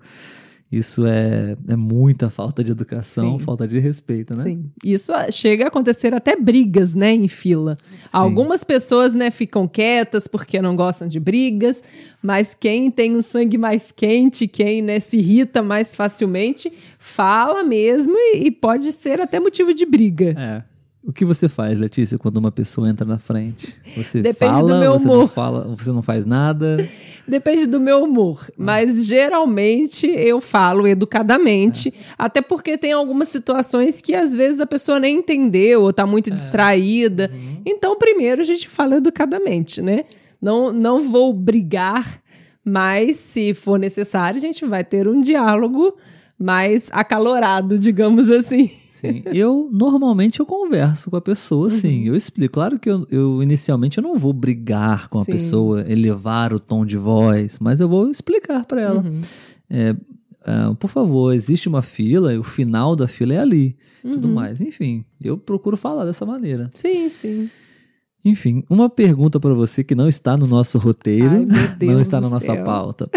Isso 0.72 1.06
é, 1.06 1.58
é 1.68 1.76
muita 1.76 2.30
falta 2.30 2.64
de 2.64 2.72
educação, 2.72 3.38
Sim. 3.38 3.44
falta 3.44 3.68
de 3.68 3.78
respeito, 3.78 4.34
né? 4.34 4.44
Sim. 4.46 4.72
Isso 4.84 5.12
ah, 5.14 5.30
chega 5.30 5.66
a 5.66 5.68
acontecer 5.68 6.14
até 6.14 6.34
brigas, 6.36 6.96
né, 6.96 7.12
em 7.12 7.28
fila. 7.28 7.78
Algumas 8.14 8.64
pessoas, 8.64 9.14
né, 9.14 9.30
ficam 9.30 9.68
quietas 9.68 10.28
porque 10.28 10.62
não 10.62 10.74
gostam 10.74 11.10
de 11.10 11.20
brigas, 11.20 11.84
mas 12.24 12.54
quem 12.54 12.90
tem 12.90 13.18
um 13.18 13.22
sangue 13.22 13.58
mais 13.58 13.92
quente, 13.92 14.48
quem, 14.48 14.82
né, 14.82 15.02
se 15.02 15.18
irrita 15.18 15.62
mais 15.62 15.94
facilmente, 15.94 16.72
fala 16.98 17.64
mesmo 17.64 18.14
e, 18.16 18.46
e 18.46 18.52
pode 18.52 18.94
ser 18.94 19.20
até 19.20 19.42
motivo 19.42 19.74
de 19.74 19.86
briga. 19.86 20.36
É. 20.38 20.71
O 21.04 21.12
que 21.12 21.26
você 21.26 21.50
faz, 21.50 21.80
Letícia, 21.80 22.18
quando 22.18 22.38
uma 22.38 22.52
pessoa 22.52 22.88
entra 22.88 23.06
na 23.06 23.18
frente? 23.18 23.76
Você 23.98 24.22
Depende 24.22 24.54
fala, 24.54 24.74
do 24.74 24.80
meu 24.80 24.94
você 24.94 25.08
não 25.08 25.14
humor. 25.16 25.28
fala, 25.28 25.76
você 25.76 25.92
não 25.92 26.02
faz 26.04 26.28
nada. 26.28 26.88
Depende 27.28 27.66
do 27.66 27.80
meu 27.80 28.04
humor, 28.04 28.48
mas 28.58 29.06
geralmente 29.06 30.06
eu 30.06 30.40
falo 30.42 30.88
educadamente, 30.88 31.94
até 32.18 32.42
porque 32.42 32.78
tem 32.78 32.92
algumas 32.92 33.30
situações 33.30 34.02
que 34.02 34.14
às 34.14 34.36
vezes 34.36 34.60
a 34.60 34.66
pessoa 34.66 35.00
nem 35.00 35.18
entendeu 35.18 35.82
ou 35.84 35.94
tá 35.94 36.06
muito 36.06 36.30
distraída. 36.30 37.32
Então, 37.66 37.98
primeiro 37.98 38.42
a 38.42 38.46
gente 38.46 38.68
fala 38.68 38.98
educadamente, 38.98 39.82
né? 39.82 40.04
Não, 40.42 40.74
não 40.74 41.10
vou 41.10 41.34
brigar, 41.34 42.22
mas 42.66 43.18
se 43.18 43.54
for 43.54 43.80
necessário, 43.80 44.38
a 44.38 44.42
gente 44.42 44.66
vai 44.66 44.84
ter 44.84 45.08
um 45.08 45.22
diálogo 45.22 45.96
mais 46.38 46.90
acalorado, 46.92 47.78
digamos 47.80 48.30
assim. 48.30 48.72
Sim. 49.02 49.24
Eu, 49.26 49.68
normalmente, 49.72 50.40
eu 50.40 50.46
converso 50.46 51.10
com 51.10 51.18
a 51.18 51.22
pessoa, 51.22 51.70
sim. 51.72 52.04
Eu 52.06 52.16
explico. 52.16 52.54
Claro 52.54 52.78
que 52.80 52.90
eu, 52.90 53.06
eu, 53.10 53.42
inicialmente, 53.42 53.98
eu 53.98 54.04
não 54.04 54.18
vou 54.18 54.32
brigar 54.32 55.08
com 55.10 55.20
a 55.20 55.24
Sim. 55.24 55.32
pessoa, 55.32 55.84
elevar 55.92 56.54
o 56.54 56.60
tom 56.60 56.86
de 56.86 56.98
voz, 56.98 57.58
mas 57.60 57.80
eu 57.80 57.90
vou 57.90 58.10
explicar 58.12 58.64
para 58.66 58.82
ela. 58.82 59.04
É, 59.70 59.96
ah, 60.46 60.76
por 60.80 60.88
favor, 60.90 61.34
existe 61.34 61.68
uma 61.68 61.82
fila, 61.82 62.38
o 62.40 62.44
final 62.44 62.96
da 62.96 63.08
fila 63.08 63.34
é 63.34 63.40
ali, 63.40 63.76
tudo 64.04 64.28
Uhum. 64.28 64.34
mais. 64.36 64.62
Enfim, 64.62 65.04
eu 65.20 65.38
procuro 65.38 65.76
falar 65.78 66.06
dessa 66.06 66.26
maneira. 66.26 66.70
Sim, 66.74 67.10
sim. 67.10 67.50
Enfim, 68.24 68.64
uma 68.70 68.88
pergunta 68.88 69.40
para 69.40 69.54
você 69.56 69.84
que 69.84 69.96
não 69.96 70.08
está 70.08 70.38
no 70.38 70.46
nosso 70.46 70.78
roteiro, 70.78 71.38
Ai, 71.38 71.46
não 71.88 72.00
está 72.00 72.22
na 72.22 72.30
nossa 72.30 72.54
céu. 72.54 72.64
pauta, 72.64 73.10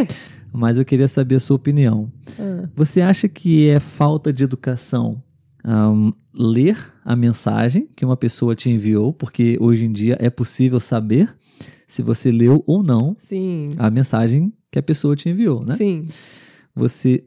mas 0.51 0.79
eu 0.79 0.85
queria 0.85 1.09
saber 1.09 1.35
a 1.35 1.41
sua 1.41 1.57
opinião. 1.57 2.11
Ah, 2.39 2.69
Você 2.75 3.03
acha 3.03 3.29
que 3.29 3.69
é 3.69 3.79
falta 3.81 4.33
de 4.33 4.45
educação 4.45 5.23
ahn, 5.65 6.13
ler 6.33 6.77
a 7.05 7.17
mensagem 7.17 7.89
que 7.97 8.05
uma 8.05 8.17
pessoa 8.17 8.55
te 8.55 8.71
enviou? 8.71 9.13
Porque 9.13 9.57
hoje 9.61 9.87
em 9.87 9.93
dia 9.93 10.17
é 10.21 10.29
possível 10.29 10.79
saber 10.79 11.35
se 11.89 12.03
você 12.03 12.31
leu 12.31 12.63
ou 12.67 12.83
não 12.83 13.17
sim. 13.19 13.67
a 13.79 13.91
mensagem 13.91 14.53
que 14.71 14.79
a 14.79 14.83
pessoa 14.83 15.17
te 15.17 15.29
enviou, 15.29 15.65
né? 15.65 15.77
Sim. 15.77 16.07
Você, 16.75 17.25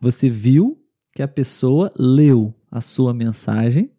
você 0.00 0.28
viu 0.30 0.78
que 1.14 1.22
a 1.22 1.28
pessoa 1.28 1.92
leu 1.96 2.54
a 2.70 2.80
sua 2.80 3.12
mensagem 3.12 3.90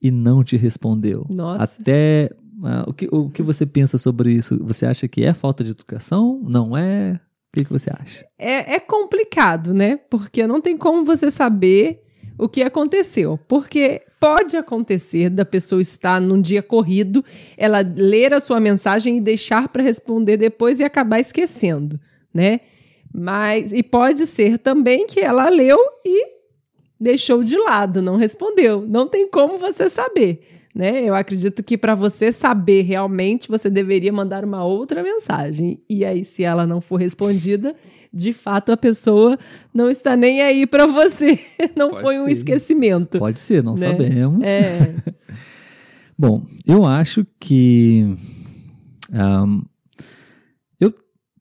e 0.00 0.10
não 0.10 0.44
te 0.44 0.56
respondeu. 0.56 1.26
Nossa. 1.28 1.64
Até 1.64 2.30
ah, 2.62 2.84
o, 2.86 2.92
que, 2.92 3.08
o 3.10 3.28
que 3.30 3.42
você 3.42 3.66
pensa 3.66 3.98
sobre 3.98 4.32
isso? 4.32 4.56
Você 4.62 4.86
acha 4.86 5.08
que 5.08 5.24
é 5.24 5.34
falta 5.34 5.64
de 5.64 5.70
educação? 5.70 6.40
Não 6.44 6.76
é? 6.76 7.20
O 7.48 7.58
que, 7.58 7.64
que 7.64 7.72
você 7.72 7.90
acha? 7.90 8.24
É, 8.38 8.74
é 8.74 8.80
complicado, 8.80 9.74
né? 9.74 9.96
Porque 9.96 10.46
não 10.46 10.60
tem 10.60 10.76
como 10.76 11.04
você 11.04 11.30
saber 11.30 12.05
o 12.38 12.48
que 12.48 12.62
aconteceu. 12.62 13.38
Porque 13.48 14.02
pode 14.20 14.56
acontecer 14.56 15.30
da 15.30 15.44
pessoa 15.44 15.80
estar 15.80 16.20
num 16.20 16.40
dia 16.40 16.62
corrido, 16.62 17.24
ela 17.56 17.80
ler 17.96 18.32
a 18.34 18.40
sua 18.40 18.60
mensagem 18.60 19.18
e 19.18 19.20
deixar 19.20 19.68
para 19.68 19.82
responder 19.82 20.36
depois 20.36 20.80
e 20.80 20.84
acabar 20.84 21.20
esquecendo, 21.20 22.00
né? 22.32 22.60
Mas 23.12 23.72
e 23.72 23.82
pode 23.82 24.26
ser 24.26 24.58
também 24.58 25.06
que 25.06 25.20
ela 25.20 25.48
leu 25.48 25.78
e 26.04 26.36
deixou 26.98 27.44
de 27.44 27.56
lado, 27.56 28.02
não 28.02 28.16
respondeu. 28.16 28.84
Não 28.86 29.06
tem 29.06 29.28
como 29.28 29.58
você 29.58 29.88
saber, 29.88 30.40
né? 30.76 31.02
Eu 31.02 31.14
acredito 31.14 31.62
que 31.62 31.78
para 31.78 31.94
você 31.94 32.30
saber 32.30 32.82
realmente, 32.82 33.48
você 33.48 33.70
deveria 33.70 34.12
mandar 34.12 34.44
uma 34.44 34.62
outra 34.62 35.02
mensagem. 35.02 35.80
E 35.88 36.04
aí, 36.04 36.22
se 36.22 36.42
ela 36.44 36.66
não 36.66 36.82
for 36.82 36.96
respondida, 36.98 37.74
de 38.12 38.34
fato 38.34 38.70
a 38.70 38.76
pessoa 38.76 39.38
não 39.72 39.88
está 39.88 40.14
nem 40.14 40.42
aí 40.42 40.66
para 40.66 40.84
você. 40.86 41.38
Não 41.74 41.90
Pode 41.90 42.02
foi 42.02 42.18
um 42.18 42.24
ser. 42.26 42.30
esquecimento. 42.32 43.18
Pode 43.18 43.38
ser, 43.38 43.62
não 43.62 43.74
Né? 43.74 43.88
sabemos. 43.90 44.46
É, 44.46 44.94
Bom, 46.18 46.44
eu 46.66 46.84
acho 46.84 47.26
que 47.40 48.14
ahm, 49.12 49.62
eu 50.80 50.92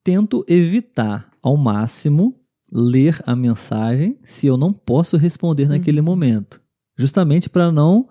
tento 0.03 0.45
evitar 0.47 1.29
ao 1.41 1.57
máximo 1.57 2.35
ler 2.71 3.21
a 3.25 3.35
mensagem 3.35 4.17
se 4.23 4.47
eu 4.47 4.57
não 4.57 4.71
posso 4.73 5.15
responder 5.17 5.67
naquele 5.69 6.01
momento, 6.01 6.61
justamente 6.97 7.49
para 7.49 7.71
não 7.71 8.07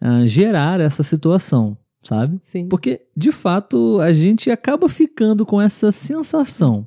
ah, 0.00 0.26
gerar 0.26 0.80
essa 0.80 1.02
situação, 1.02 1.76
sabe? 2.02 2.38
sim. 2.42 2.68
Porque, 2.68 3.02
de 3.16 3.32
fato, 3.32 4.00
a 4.00 4.12
gente 4.12 4.50
acaba 4.50 4.88
ficando 4.88 5.44
com 5.46 5.60
essa 5.60 5.90
sensação 5.92 6.86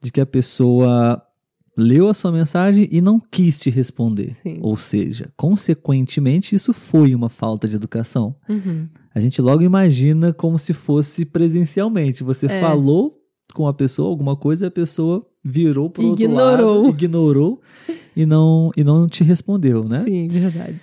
de 0.00 0.12
que 0.12 0.20
a 0.20 0.26
pessoa 0.26 1.20
leu 1.76 2.08
a 2.08 2.14
sua 2.14 2.30
mensagem 2.30 2.88
e 2.92 3.00
não 3.00 3.18
quis 3.18 3.58
te 3.58 3.68
responder. 3.70 4.32
Sim. 4.34 4.58
Ou 4.60 4.76
seja, 4.76 5.32
consequentemente, 5.36 6.54
isso 6.54 6.72
foi 6.72 7.14
uma 7.14 7.28
falta 7.28 7.66
de 7.66 7.74
educação. 7.74 8.36
Uhum. 8.48 8.86
A 9.14 9.18
gente 9.20 9.40
logo 9.42 9.62
imagina 9.62 10.32
como 10.32 10.58
se 10.58 10.72
fosse 10.72 11.24
presencialmente. 11.24 12.22
Você 12.22 12.46
É. 12.46 12.60
falou 12.60 13.18
com 13.54 13.66
a 13.66 13.74
pessoa 13.74 14.08
alguma 14.08 14.36
coisa 14.36 14.66
e 14.66 14.68
a 14.68 14.70
pessoa 14.70 15.26
virou 15.44 15.90
para 15.90 16.02
outro 16.04 16.24
lado, 16.32 16.88
ignorou 16.88 17.60
e 18.16 18.24
não, 18.26 18.70
e 18.76 18.82
não 18.84 19.06
te 19.08 19.22
respondeu, 19.24 19.84
né? 19.84 20.02
Sim, 20.04 20.22
verdade. 20.28 20.80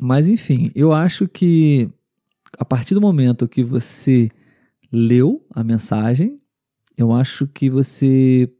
Mas 0.00 0.28
enfim, 0.28 0.70
eu 0.74 0.92
acho 0.92 1.28
que 1.28 1.88
a 2.58 2.64
partir 2.64 2.94
do 2.94 3.00
momento 3.00 3.48
que 3.48 3.62
você 3.62 4.30
leu 4.92 5.44
a 5.54 5.62
mensagem, 5.64 6.38
eu 6.96 7.12
acho 7.12 7.46
que 7.46 7.70
você 7.70 8.50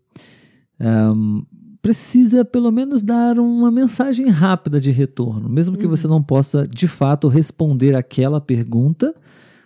ehm, 0.80 1.42
precisa 1.80 2.44
pelo 2.44 2.70
menos 2.70 3.02
dar 3.02 3.38
uma 3.38 3.70
mensagem 3.70 4.28
rápida 4.28 4.80
de 4.80 4.90
retorno, 4.90 5.48
mesmo 5.48 5.76
que 5.76 5.84
Uhum. 5.84 5.90
você 5.90 6.06
não 6.06 6.22
possa 6.22 6.66
de 6.66 6.86
fato 6.88 7.28
responder 7.28 7.94
aquela 7.94 8.40
pergunta. 8.40 9.14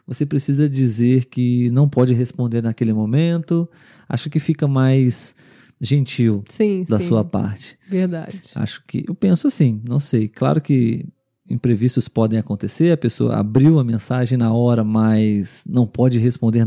Você 0.06 0.24
precisa 0.24 0.68
dizer 0.68 1.26
que 1.26 1.70
não 1.70 1.88
pode 1.88 2.14
responder 2.14 2.62
naquele 2.62 2.92
momento. 2.92 3.68
Acho 4.08 4.30
que 4.30 4.38
fica 4.38 4.66
mais 4.68 5.34
gentil 5.80 6.42
Sim, 6.48 6.84
da 6.88 6.98
sim. 6.98 7.08
sua 7.08 7.24
parte. 7.24 7.76
Verdade. 7.88 8.40
Acho 8.54 8.82
que 8.86 9.04
eu 9.06 9.14
penso 9.14 9.46
assim, 9.46 9.80
não 9.86 10.00
sei. 10.00 10.28
Claro 10.28 10.60
que 10.60 11.04
imprevistos 11.48 12.08
podem 12.08 12.38
acontecer, 12.38 12.92
a 12.92 12.96
pessoa 12.96 13.36
abriu 13.36 13.78
a 13.78 13.84
mensagem 13.84 14.36
na 14.36 14.52
hora, 14.52 14.82
mas 14.82 15.62
não 15.68 15.86
pode 15.86 16.18
responder 16.18 16.64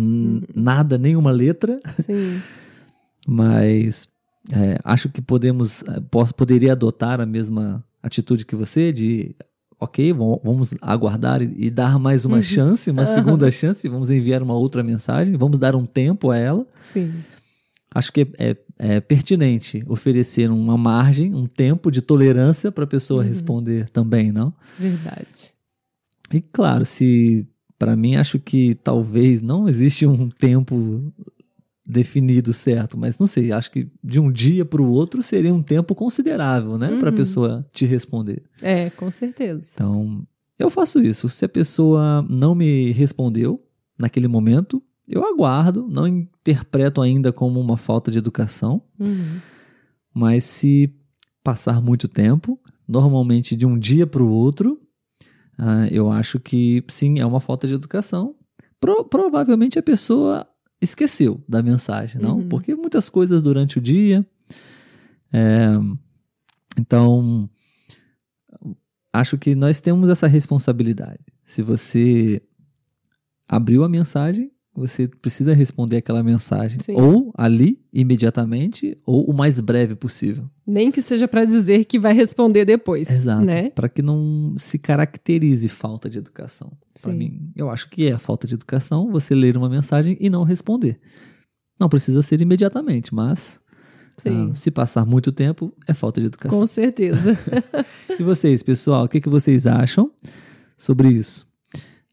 nada, 0.56 0.98
nenhuma 0.98 1.32
letra. 1.32 1.80
Sim. 2.00 2.39
Mas 3.28 4.08
é, 4.52 4.80
acho 4.84 5.10
que 5.10 5.22
podemos, 5.22 5.84
é, 5.84 6.00
posso, 6.10 6.34
poderia 6.34 6.72
adotar 6.72 7.22
a 7.22 7.26
mesma 7.26 7.84
atitude 8.02 8.46
que 8.46 8.56
você 8.56 8.92
de 8.92 9.36
ok, 9.80 10.12
vam- 10.13 10.39
vamos 10.44 10.74
aguardar 10.82 11.42
e, 11.42 11.54
e 11.58 11.70
dar 11.70 12.00
mais 12.00 12.26
uma 12.26 12.42
chance, 12.42 12.89
uma 12.89 13.06
segunda 13.06 13.52
chance, 13.52 13.88
vamos 13.88 14.10
enviar 14.10 14.42
uma 14.42 14.56
outra 14.56 14.82
mensagem, 14.82 15.36
vamos 15.38 15.60
dar 15.60 15.76
um 15.76 15.86
tempo 15.86 16.32
a 16.32 16.38
ela. 16.38 16.65
Sim. 16.82 17.13
Acho 17.93 18.13
que 18.13 18.21
é, 18.21 18.28
é- 18.52 18.58
é 18.78 18.99
pertinente 19.02 19.84
oferecer 19.88 20.49
uma 20.52 20.78
margem, 20.78 21.34
um 21.34 21.45
tempo 21.47 21.89
de 21.91 22.02
tolerância 22.02 22.71
para 22.71 22.84
a 22.84 22.88
pessoa 22.88 23.23
responder 23.23 23.89
também, 23.89 24.32
não? 24.32 24.54
Verdade. 24.78 25.54
E 26.32 26.39
claro, 26.41 26.86
se 26.86 27.47
para 27.80 27.95
mim 27.95 28.15
acho 28.15 28.38
que 28.39 28.75
talvez 28.75 29.41
não 29.41 29.67
existe 29.67 30.06
um 30.06 30.30
tempo 30.30 31.12
definido 31.86 32.54
certo, 32.54 32.97
mas 32.97 33.17
não 33.17 33.25
sei, 33.25 33.52
acho 33.52 33.71
que 33.71 33.88
de 34.04 34.19
um 34.19 34.32
dia 34.32 34.63
para 34.63 34.82
o 34.82 34.91
outro 34.91 35.23
seria 35.23 35.54
um 35.54 35.63
tempo 35.63 35.95
considerável, 35.95 36.78
né, 36.78 36.97
para 36.99 37.10
a 37.10 37.12
Uhum. 37.12 37.15
pessoa 37.17 37.65
te 37.73 37.86
responder. 37.86 38.43
É, 38.62 38.91
com 38.91 39.10
certeza. 39.10 39.71
Então, 39.73 40.21
eu 40.60 40.69
faço 40.69 40.99
isso. 41.02 41.28
Se 41.30 41.45
a 41.45 41.49
pessoa 41.49 42.23
não 42.30 42.54
me 42.54 42.91
respondeu 42.91 43.63
naquele 43.97 44.28
momento, 44.28 44.84
eu 45.10 45.26
aguardo, 45.26 45.88
não 45.89 46.08
interpreto 46.08 47.02
ainda 47.02 47.34
como 47.34 47.60
uma 47.60 47.76
falta 47.78 48.12
de 48.12 48.17
educação, 48.17 48.82
Uhum. 49.00 49.39
mas 50.13 50.43
se 50.43 50.93
passar 51.43 51.82
muito 51.82 52.08
tempo, 52.08 52.60
normalmente 52.88 53.56
de 53.56 53.65
um 53.65 53.78
dia 53.78 54.06
para 54.06 54.22
o 54.24 54.30
outro, 54.30 54.80
ah, 55.58 55.88
eu 55.91 56.12
acho 56.12 56.39
que 56.39 56.84
sim, 56.88 57.19
é 57.19 57.26
uma 57.26 57.39
falta 57.39 57.67
de 57.67 57.74
educação. 57.74 58.36
Pro- 58.80 59.04
provavelmente 59.06 59.78
a 59.80 59.84
pessoa 59.84 60.48
esqueceu 60.82 61.43
da 61.48 61.62
mensagem, 61.62 62.22
não? 62.22 62.38
Uhum. 62.38 62.48
Porque 62.50 62.74
muitas 62.76 63.10
coisas 63.10 63.41
durante 63.41 63.78
o 63.78 63.82
dia. 63.82 64.26
é, 65.34 65.67
então, 66.80 67.50
acho 69.12 69.38
que 69.38 69.56
nós 69.56 69.82
temos 69.82 70.10
essa 70.10 70.28
responsabilidade. 70.28 71.19
Se 71.43 71.62
você 71.62 72.41
abriu 73.48 73.84
a 73.84 73.89
mensagem, 73.89 74.52
você 74.80 75.08
precisa 75.08 75.54
responder 75.54 75.98
aquela 75.98 76.24
mensagem 76.24 76.80
Sim. 76.80 76.96
ou 76.96 77.34
ali 77.38 77.80
imediatamente 77.94 78.98
ou 79.06 79.30
o 79.30 79.34
mais 79.34 79.60
breve 79.60 79.96
possível. 79.96 80.50
Nem 80.65 80.89
que 80.89 81.02
seja 81.02 81.28
para 81.28 81.44
dizer 81.46 81.86
que 81.86 82.00
vai 82.00 82.13
responder 82.13 82.63
depois. 82.63 83.10
Exato. 83.10 83.46
Né? 83.46 83.70
Para 83.72 83.89
que 83.89 84.02
não 84.02 84.56
se 84.58 84.80
caracterize 84.80 85.68
falta 85.68 86.10
de 86.10 86.18
educação. 86.18 86.72
Para 87.02 87.12
mim, 87.12 87.52
eu 87.56 87.70
acho 87.70 87.89
que 87.89 88.08
é 88.08 88.18
falta 88.18 88.48
de 88.48 88.54
educação 88.54 89.12
você 89.12 89.36
ler 89.36 89.58
uma 89.58 89.70
mensagem 89.70 90.18
e 90.20 90.30
não 90.30 90.44
responder. 90.44 91.00
Não 91.80 91.89
precisa 91.89 92.22
ser 92.22 92.42
imediatamente, 92.42 93.13
mas 93.13 93.60
ah, 94.26 94.54
se 94.54 94.70
passar 94.72 95.06
muito 95.06 95.32
tempo, 95.32 95.74
é 95.88 95.94
falta 95.94 96.20
de 96.20 96.28
educação. 96.28 96.60
Com 96.60 96.68
certeza. 96.68 97.38
E 98.20 98.24
vocês, 98.24 98.62
pessoal, 98.62 99.06
o 99.06 99.08
que, 99.08 99.22
que 99.22 99.30
vocês 99.30 99.65
acham 99.65 100.12
sobre 100.78 101.08
isso? 101.08 101.49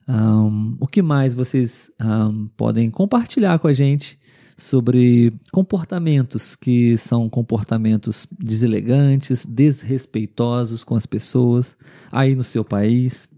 Ahn, 0.08 0.76
o 0.78 0.86
que 0.86 1.02
mais 1.02 1.34
vocês 1.34 1.90
ahn, 1.98 2.46
podem 2.56 2.90
compartilhar 2.90 3.58
com 3.58 3.66
a 3.66 3.72
gente 3.72 4.18
sobre 4.56 5.34
comportamentos 5.52 6.56
que 6.56 6.96
são 6.96 7.28
comportamentos 7.28 8.26
deselegantes, 8.38 9.44
desrespeitosos 9.44 10.82
com 10.82 10.94
as 10.94 11.04
pessoas 11.04 11.76
aí 12.10 12.34
no 12.34 12.44
seu 12.44 12.64
país, 12.64 13.28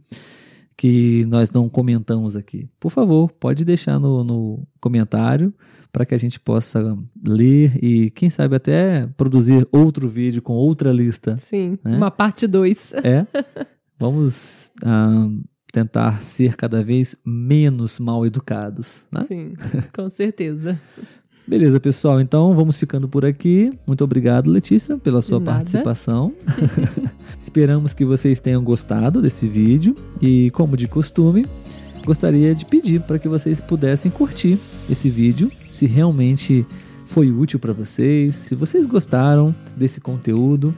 que 0.76 1.24
nós 1.26 1.50
não 1.50 1.68
comentamos 1.68 2.36
aqui? 2.36 2.68
Por 2.78 2.90
favor, 2.90 3.32
pode 3.32 3.64
deixar 3.64 3.98
no, 3.98 4.22
no 4.22 4.68
comentário 4.80 5.52
para 5.90 6.06
que 6.06 6.14
a 6.14 6.18
gente 6.18 6.38
possa 6.38 6.96
ler 7.26 7.82
e, 7.82 8.10
quem 8.10 8.30
sabe, 8.30 8.54
até 8.54 9.08
produzir 9.16 9.66
outro 9.72 10.08
vídeo 10.08 10.40
com 10.40 10.52
outra 10.52 10.92
lista 10.92 11.36
Sim. 11.38 11.78
É? 11.84 11.96
Uma 11.96 12.10
parte 12.10 12.46
2. 12.46 12.94
é. 13.02 13.26
Vamos 13.98 14.70
ah, 14.84 15.28
tentar 15.78 16.22
ser 16.24 16.56
cada 16.56 16.82
vez 16.82 17.16
menos 17.24 18.00
mal 18.00 18.26
educados. 18.26 19.04
Né? 19.12 19.22
Sim, 19.22 19.52
com 19.94 20.08
certeza. 20.08 20.78
Beleza, 21.46 21.78
pessoal. 21.80 22.20
Então 22.20 22.54
vamos 22.54 22.76
ficando 22.76 23.08
por 23.08 23.24
aqui. 23.24 23.72
Muito 23.86 24.02
obrigado, 24.04 24.50
Letícia, 24.50 24.98
pela 24.98 25.22
sua 25.22 25.40
participação. 25.40 26.32
Esperamos 27.38 27.94
que 27.94 28.04
vocês 28.04 28.40
tenham 28.40 28.62
gostado 28.62 29.22
desse 29.22 29.48
vídeo 29.48 29.94
e, 30.20 30.50
como 30.50 30.76
de 30.76 30.88
costume, 30.88 31.46
gostaria 32.04 32.54
de 32.54 32.64
pedir 32.64 33.00
para 33.02 33.18
que 33.18 33.28
vocês 33.28 33.60
pudessem 33.60 34.10
curtir 34.10 34.58
esse 34.90 35.08
vídeo, 35.08 35.50
se 35.70 35.86
realmente 35.86 36.66
foi 37.06 37.30
útil 37.30 37.58
para 37.58 37.72
vocês, 37.72 38.34
se 38.34 38.54
vocês 38.54 38.84
gostaram 38.84 39.54
desse 39.76 40.00
conteúdo. 40.00 40.74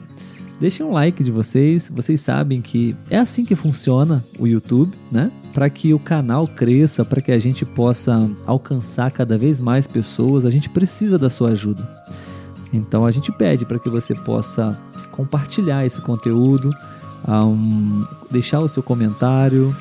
Deixem 0.61 0.85
um 0.85 0.91
like 0.91 1.23
de 1.23 1.31
vocês. 1.31 1.91
Vocês 1.91 2.21
sabem 2.21 2.61
que 2.61 2.95
é 3.09 3.17
assim 3.17 3.43
que 3.43 3.55
funciona 3.55 4.23
o 4.37 4.45
YouTube, 4.45 4.95
né? 5.11 5.31
Para 5.51 5.67
que 5.71 5.91
o 5.91 5.97
canal 5.97 6.47
cresça, 6.47 7.03
para 7.03 7.19
que 7.19 7.31
a 7.31 7.39
gente 7.39 7.65
possa 7.65 8.29
alcançar 8.45 9.11
cada 9.11 9.39
vez 9.39 9.59
mais 9.59 9.87
pessoas, 9.87 10.45
a 10.45 10.51
gente 10.51 10.69
precisa 10.69 11.17
da 11.17 11.31
sua 11.31 11.49
ajuda. 11.49 11.81
Então 12.71 13.07
a 13.07 13.11
gente 13.11 13.31
pede 13.31 13.65
para 13.65 13.79
que 13.79 13.89
você 13.89 14.13
possa 14.13 14.79
compartilhar 15.09 15.83
esse 15.83 15.99
conteúdo, 15.99 16.71
um, 17.27 18.05
deixar 18.29 18.59
o 18.59 18.69
seu 18.69 18.83
comentário 18.83 19.75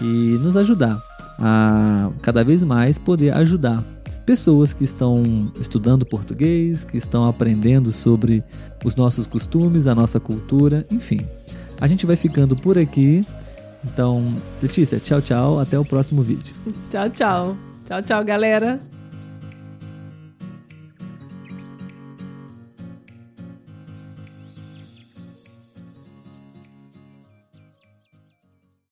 e 0.00 0.38
nos 0.40 0.56
ajudar 0.56 1.02
a 1.38 2.08
cada 2.22 2.42
vez 2.42 2.64
mais 2.64 2.96
poder 2.96 3.34
ajudar 3.34 3.84
pessoas 4.24 4.72
que 4.72 4.84
estão 4.84 5.50
estudando 5.60 6.06
português, 6.06 6.84
que 6.84 6.96
estão 6.96 7.28
aprendendo 7.28 7.92
sobre 7.92 8.42
os 8.84 8.96
nossos 8.96 9.26
costumes, 9.26 9.86
a 9.86 9.94
nossa 9.94 10.18
cultura, 10.18 10.84
enfim. 10.90 11.20
A 11.80 11.86
gente 11.86 12.06
vai 12.06 12.16
ficando 12.16 12.56
por 12.56 12.78
aqui. 12.78 13.24
Então, 13.84 14.34
Letícia, 14.62 14.98
tchau, 14.98 15.20
tchau. 15.20 15.60
Até 15.60 15.78
o 15.78 15.84
próximo 15.84 16.22
vídeo. 16.22 16.54
Tchau, 16.90 17.10
tchau. 17.10 17.56
Tchau, 17.86 18.02
tchau, 18.02 18.24
galera. 18.24 18.93